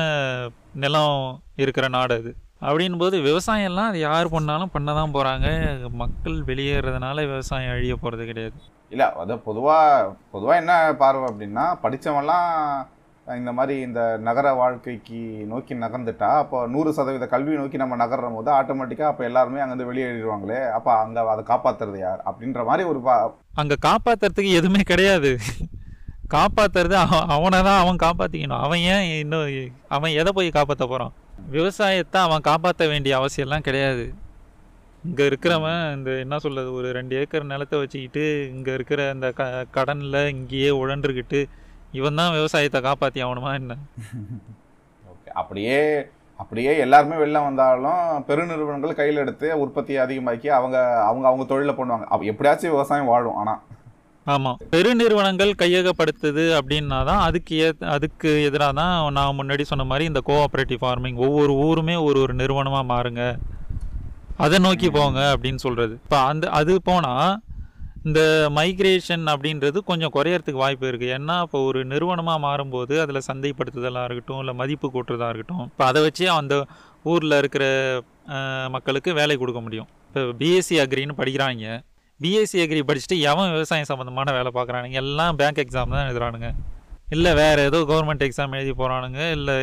[0.84, 1.20] நிலம்
[1.64, 2.32] இருக்கிற நாடு அது.
[2.68, 5.48] அப்படின் போது விவசாயம்லாம் அது யார் பண்ணாலும் பண்ண தான் போகிறாங்க
[6.02, 8.58] மக்கள் வெளியேறதுனால விவசாயம் அழிய போகிறது கிடையாது.
[8.94, 12.52] இல்லை அது பொதுவாக பொதுவாக என்ன பார்வை அப்படின்னா படித்தவன்லாம்
[13.28, 15.20] இந்த மாதிரி இந்த நகர வாழ்க்கைக்கு
[15.52, 20.60] நோக்கி நகர்ந்துட்டா அப்போ நூறு சதவீத கல்வி நோக்கி நம்ம நகரும் போது ஆட்டோமேட்டிக்காக அப்போ எல்லாருமே அங்கேருந்து வெளியேறிடுவாங்களே
[20.70, 22.22] அப்போ அங்கே அதை காப்பாற்றுறது யார்?
[22.30, 23.16] அப்படின்ற மாதிரி ஒரு பா
[23.56, 25.32] அங்கே காப்பாற்றுறதுக்கு எதுவுமே கிடையாது.
[26.36, 29.50] காப்பாற்றுறது அவன் அவனை தான் அவன் காப்பாற்றிக்கணும் அவன் ஏன் இன்னும்
[29.96, 31.14] அவன் எதை போய் காப்பாற்ற போகிறான்
[31.50, 34.06] விவசாயத்தை அவன் காப்பாற்ற வேண்டிய அவசியம்லாம் கிடையாது.
[35.04, 38.24] இங்கே இருக்கிறவன் இந்த என்ன சொல்கிறது ஒரு ரெண்டு ஏக்கர் நிலத்தை வச்சுக்கிட்டு
[38.54, 41.42] இங்கே இருக்கிற அந்த க கடனில் இங்கேயே உழன்றுக்கிட்டு
[41.94, 43.74] இவன் தான் விவசாயத்தை காப்பாற்றி ஆகணுமா என்ன?
[45.04, 45.80] ஓகே அப்படியே
[46.40, 50.78] அப்படியே எல்லாருமே வெளில வந்தாலும் பெருநிறுவனங்கள் கையில் எடுத்து உற்பத்தியை அதிகமாக்கி அவங்க
[51.10, 52.06] அவங்க அவங்க தொழிலை பண்ணுவாங்க.
[52.10, 53.62] அப்ப எப்படியாச்சும் விவசாயம் வாழும் ஆனால்
[54.28, 60.22] ஆமாம் பெருநிறுவனங்கள் கையகப்படுத்துது அப்படின்னா தான் அதுக்கு ஏ அதுக்கு எதிராக தான் நான் முன்னாடி சொன்ன மாதிரி இந்த
[60.26, 63.24] கோஆப்ரேட்டிவ் ஃபார்மிங் ஒவ்வொரு ஊருமே ஒரு ஒரு நிறுவனமாக மாறுங்க.
[64.38, 67.36] அதை நோக்கி போங்க அப்படின்னு சொல்கிறது இப்போ அந்த அது போனால்
[68.08, 68.22] இந்த
[68.58, 74.54] மைக்ரேஷன் அப்படின்றது கொஞ்சம் குறையறதுக்கு வாய்ப்பு இருக்குது ஏன்னா இப்போ ஒரு நிறுவனமாக மாறும்போது அதில் சந்தைப்படுத்துதலாக இருக்கட்டும் இல்லை
[74.62, 76.56] மதிப்பு கூட்டுறதா இருக்கட்டும் இப்போ அதை வச்சு அந்த
[77.12, 77.64] ஊரில் இருக்கிற
[78.76, 79.90] மக்களுக்கு வேலை கொடுக்க முடியும்.
[80.10, 81.74] இப்போ பிஎஸ்சி அக்ரின்னு படிக்கிறாங்க
[82.20, 84.98] பிஎஸ்சி அக்ரி படிச்சுட்டு எவன் விவசாயம் சம்மந்தமான வேலை பார்க்குறானுங்க?
[85.04, 86.50] எல்லாம் பேங்க் எக்ஸாம் தான் எழுதுறானுங்க.
[87.16, 89.56] இல்லை வேறு ஏதோ கவர்மெண்ட் எக்ஸாம் எழுதி போகிறானுங்க இல்லை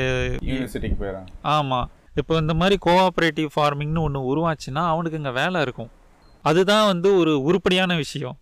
[0.51, 1.31] யூனிவர்சிட்டிக்கு போயிடறாங்க.
[1.57, 1.89] ஆமாம்
[2.21, 5.91] இப்போ இந்த மாதிரி கோஆப்ரேட்டிவ் ஃபார்மிங்னு ஒன்று உருவாச்சுன்னா அவனுக்கு இங்கே வேலை இருக்கும்.
[6.43, 8.37] அதுதான் வந்து ஒரு உருப்படியான விஷயம்.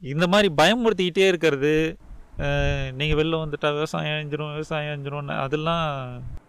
[0.00, 1.98] இந்த மாதிரி பயமுறுத்திக்கிட்டே இருக்கிறது
[2.90, 5.84] நீங்கள் வெளில வந்துட்டா விவசாயம் அழிஞ்சிரும் விவசாயம் அழிஞ்சிரும்னு அதெல்லாம்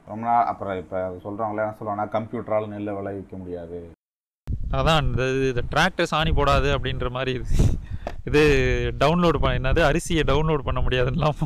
[0.08, 3.80] ரொம்ப நாள் அப்புறம் இப்போ சொல்கிறாங்களே என்ன சொல்லுவாங்கன்னா கம்ப்யூட்டரால் நெல்லை விளைவிக்க முடியாது.
[4.72, 7.34] அதான் இந்த இது டிராக்டர் சாணி போடாது அப்படின்ற மாதிரி
[8.26, 8.42] இது
[9.00, 11.42] டவுன்லோட் பண்ண என்னது அரிசியை டவுன்லோட் பண்ண முடியாதுன்னெலாம்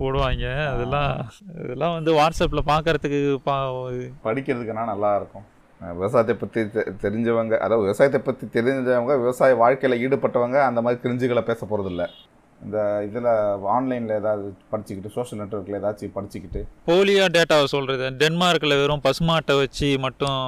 [0.00, 0.66] போடுவாங்க.
[0.66, 1.10] அதெல்லாம்
[1.64, 3.56] இதெல்லாம் வந்து வாட்ஸ்அப்பில் பார்க்கறதுக்கு பா
[4.24, 5.42] படிக்கிறதுக்குன்னா நல்லா இருக்கும்.
[5.42, 5.59] அஹ்
[5.98, 6.60] விவசாயத்தை பற்றி
[7.04, 12.04] தெரிஞ்சவங்க அதாவது விவசாயத்தை பற்றி தெரிஞ்சவங்க விவசாய வாழ்க்கையில் ஈடுபட்டவங்க அந்த மாதிரி கிரிஞ்சுகளை பேச போகிறதில்ல
[12.60, 13.28] இந்த இதில்
[13.74, 16.60] ஆன்லைனில் ஏதாவது படிச்சுக்கிட்டு சோஷியல் நெட்ஒர்க்கில் ஏதாச்சும் படிச்சுக்கிட்டு.
[16.88, 20.40] போலியோ டேட்டாவை சொல்கிறது டென்மார்க்கில் வெறும் பசுமாட்டை வச்சு மட்டும்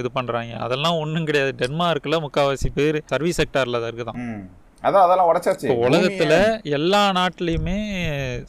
[0.00, 1.54] இது பண்ணுறாங்க அதெல்லாம் ஒன்றும் கிடையாது.
[1.62, 4.20] டென்மார்க்கில் முக்கால்வாசி பேர் சர்வீஸ் செக்டாரில் தான் இருக்குதான்.
[4.86, 5.66] அதான் அதெல்லாம் உடச்சாச்சு.
[5.86, 6.34] உலகத்தில்
[6.78, 7.76] எல்லா நாட்டிலையுமே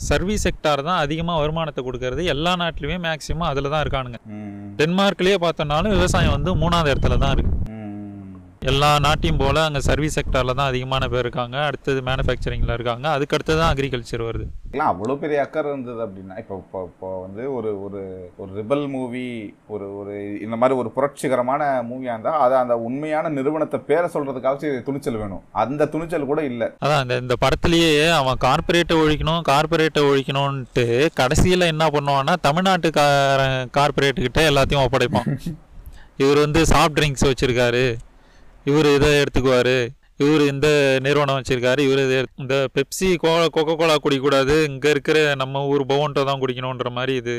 [0.08, 2.24] சர்வீஸ் செக்டார் தான் அதிகமாக வருமானத்தை கொடுக்கறது.
[2.34, 4.20] எல்லா நாட்டிலையுமே மேக்ஸிமம் அதில் தான் இருக்கானுங்க
[4.80, 7.65] டென்மார்க்லேயே பார்த்தோம்னாலும் விவசாயம் வந்து மூணாவது இடத்துல தான் இருக்குது ம்
[8.70, 11.58] எல்லா நாட்டையும் போல் அங்கே சர்வீஸ் செக்டாரில் தான் அதிகமான பேர் இருக்காங்க.
[11.70, 13.06] அடுத்தது மேனுஃபேக்சரிங்கில் இருக்காங்க.
[13.16, 14.46] அதுக்கு அடுத்து தான் அக்ரிகல்ச்சர் வருது.
[14.72, 18.02] இல்லை அவ்வளோ பெரிய அக்கறை இருந்தது அப்படின்னா இப்போ இப்போ இப்போ வந்து ஒரு ஒரு
[18.42, 19.26] ஒரு ரிபல் மூவி
[19.74, 20.14] ஒரு ஒரு
[20.46, 25.44] இந்த மாதிரி ஒரு புரட்சிகரமான மூவியாக இருந்தால் அதை அந்த உண்மையான நிறுவனத்தை பேரை சொல்கிறதுக்காச்சும் துணிச்சல் வேணும்.
[25.64, 26.70] அந்த துணிச்சல் கூட இல்லை.
[26.86, 27.92] அதான் இந்த இந்த படத்துலயே
[28.22, 30.88] அவன் கார்ப்பரேட்டை ஒழிக்கணும் கார்ப்பரேட்டை ஒழிக்கணும்ன்ட்டு
[31.22, 35.30] கடைசியில் என்ன பண்ணுவான்னா தமிழ்நாட்டுக்காரன் கார்ப்பரேட்டுக்கிட்ட எல்லாத்தையும் ஒப்படைப்பான்.
[36.24, 37.86] இவர் வந்து சாஃப்ட் ட்ரிங்க்ஸ் வச்சிருக்காரு.
[38.70, 39.78] இவர் இதை எடுத்துக்குவாரு.
[40.24, 40.68] இவர் இந்த
[41.06, 41.82] நிறுவனம் வச்சிருக்காரு.
[41.88, 44.56] இவர் இது இந்த பெப்சி கோ கொக்கோ கோலா குடிக்கக்கூடாது.
[44.70, 47.36] இங்கே இருக்கிற நம்ம ஊர் பவன்ட்டோ தான் குடிக்கணுன்ற மாதிரி இது.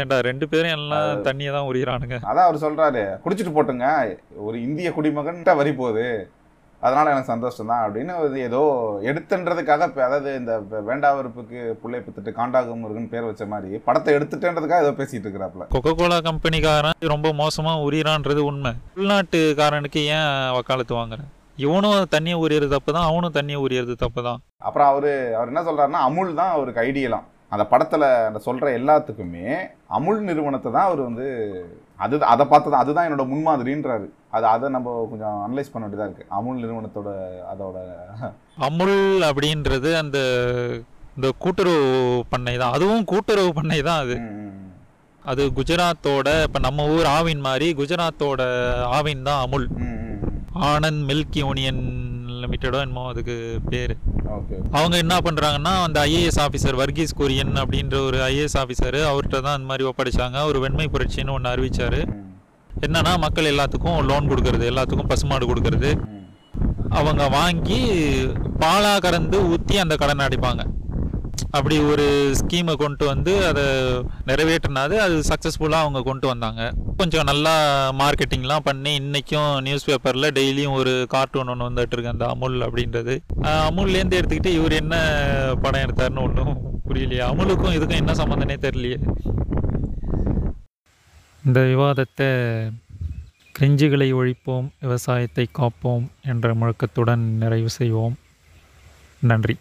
[0.00, 3.04] ஏன்டா ரெண்டு பேரும் எல்லாம் தண்ணியை தான் உரிகிறானுங்க அதான் அவர் சொல்றாரு.
[3.24, 3.88] குடிச்சிட்டு போட்டுங்க.
[4.46, 6.06] ஒரு இந்திய குடிமகன்கிட்ட வரி போகுது.
[6.82, 8.60] அதனால எனக்கு சந்தோஷம் தான் அப்படின்னு ஒரு ஏதோ
[9.10, 14.84] எடுத்துன்றதுக்காக அதாவது இந்த வே- வேண்டா வெறுப்புக்கு புள்ளை பத்துட்டு காண்டாகும் இருக்குன்னு பேர் வச்ச மாதிரி படத்தை எடுத்துட்டேன்றதுக்காக
[14.84, 15.66] ஏதோ பேசிட்டு இருக்கிறாப்புல.
[15.72, 18.72] கொக்கோ கோலா கம்பெனிக்காரன் ரொம்ப மோசமாக உரியிறான்றது உண்மை.
[18.96, 21.28] உள்நாட்டுக்காரனுக்கு ஏன் வக்காலத்து வாங்குறேன்
[21.58, 26.02] இவனும் தண்ணியை உரியறது தப்பு தான் அவனும் தண்ணியை உரியறது தப்பு தான் அப்புறம் அவரு அவர் என்ன சொல்றாருன்னா
[26.06, 27.26] அமுல் தான் அவருக்கு ஐடியலாம்.
[27.52, 29.46] அந்த படத்துல அந்த சொல்ற எல்லாத்துக்குமே
[29.96, 31.26] அமுல் நிறுவனத்தை தான் அவர் வந்து
[32.04, 34.06] அது அதை பார்த்து தான் அதுதான் என்னோட முன்மாதிரின்றாரு.
[34.36, 36.26] அது அதை நம்ம கொஞ்சம் அனலைஸ் பண்ண வேண்டியதா இருக்கு.
[36.36, 37.10] அமுல் நிறுவனத்தோட
[37.52, 37.78] அதோட
[38.68, 38.98] அமுல்
[39.28, 40.18] அப்படின்றது அந்த
[41.16, 41.88] இந்த கூட்டுறவு
[42.32, 42.74] பண்ணை தான்.
[42.76, 44.16] அதுவும் கூட்டுறவு பண்ணை தான் அது.
[45.22, 48.42] அது குஜராத்தோட இப்போ நம்ம ஊர் ஆவின் மாதிரி குஜராத்தோட
[48.98, 49.66] ஆவின் தான் அமுல்.
[50.70, 51.82] ஆனந்த் மில்க் யூனியன்
[52.50, 53.34] லிமிட்டடோ என்னமோ அதுக்கு
[53.72, 53.92] பேர்.
[54.78, 59.68] அவங்க என்ன பண்ணுறாங்கன்னா அந்த ஐஏஎஸ் ஆஃபீஸர் வர்கீஸ் குரியன் அப்படின்ற ஒரு ஐஏஎஸ் ஆஃபீஸர் அவர்கிட்ட தான் அந்த
[59.70, 60.38] மாதிரி ஒப்படைச்சாங்க.
[60.50, 62.00] ஒரு வெண்மை புரட்சின்னு ஒன்று அறிவிச்சார்.
[62.86, 65.92] என்னன்னா மக்கள் எல்லாத்துக்கும் லோன் கொடுக்கறது எல்லாத்துக்கும் பசுமாடு கொடுக்கறது.
[66.98, 67.80] அவங்க வாங்கி
[68.62, 70.62] பாலாக கறந்து ஊற்றி அந்த கடனை அடைப்பாங்க.
[71.50, 73.64] அப்படி ஒரு ஸ்கீமை கொண்டு வந்து அதை
[74.26, 76.72] நிறைவேற்றினாது அது சக்ஸஸ்ஃபுல்லாக அவங்க கொண்டு வந்தாங்க.
[76.96, 77.54] கொஞ்சம் நல்லா
[77.98, 83.16] மார்க்கெட்டிங்லாம் பண்ணி இன்றைக்கும் நியூஸ் பேப்பரில் டெய்லியும் ஒரு கார்ட்டூன் ஒன்று வந்துட்டு அந்த அமுல் அப்படின்றது.
[83.42, 84.96] அமுல்லேருந்து எடுத்துக்கிட்டு இவர் என்ன
[85.62, 86.54] படம் எடுத்தாருன்னு ஒன்றும்
[86.88, 87.24] புரியலையே.
[87.30, 89.00] அமுலுக்கும் இதுக்கும் என்ன சம்மந்தனே தெரியலையே.
[91.44, 92.28] இந்த விவாதத்தை
[93.58, 98.14] கிரிஞ்சுகளை ஒழிப்போம் விவசாயத்தை காப்போம் என்ற முழக்கத்துடன் நிறைவு செய்வோம்.
[99.20, 99.56] நன்றி.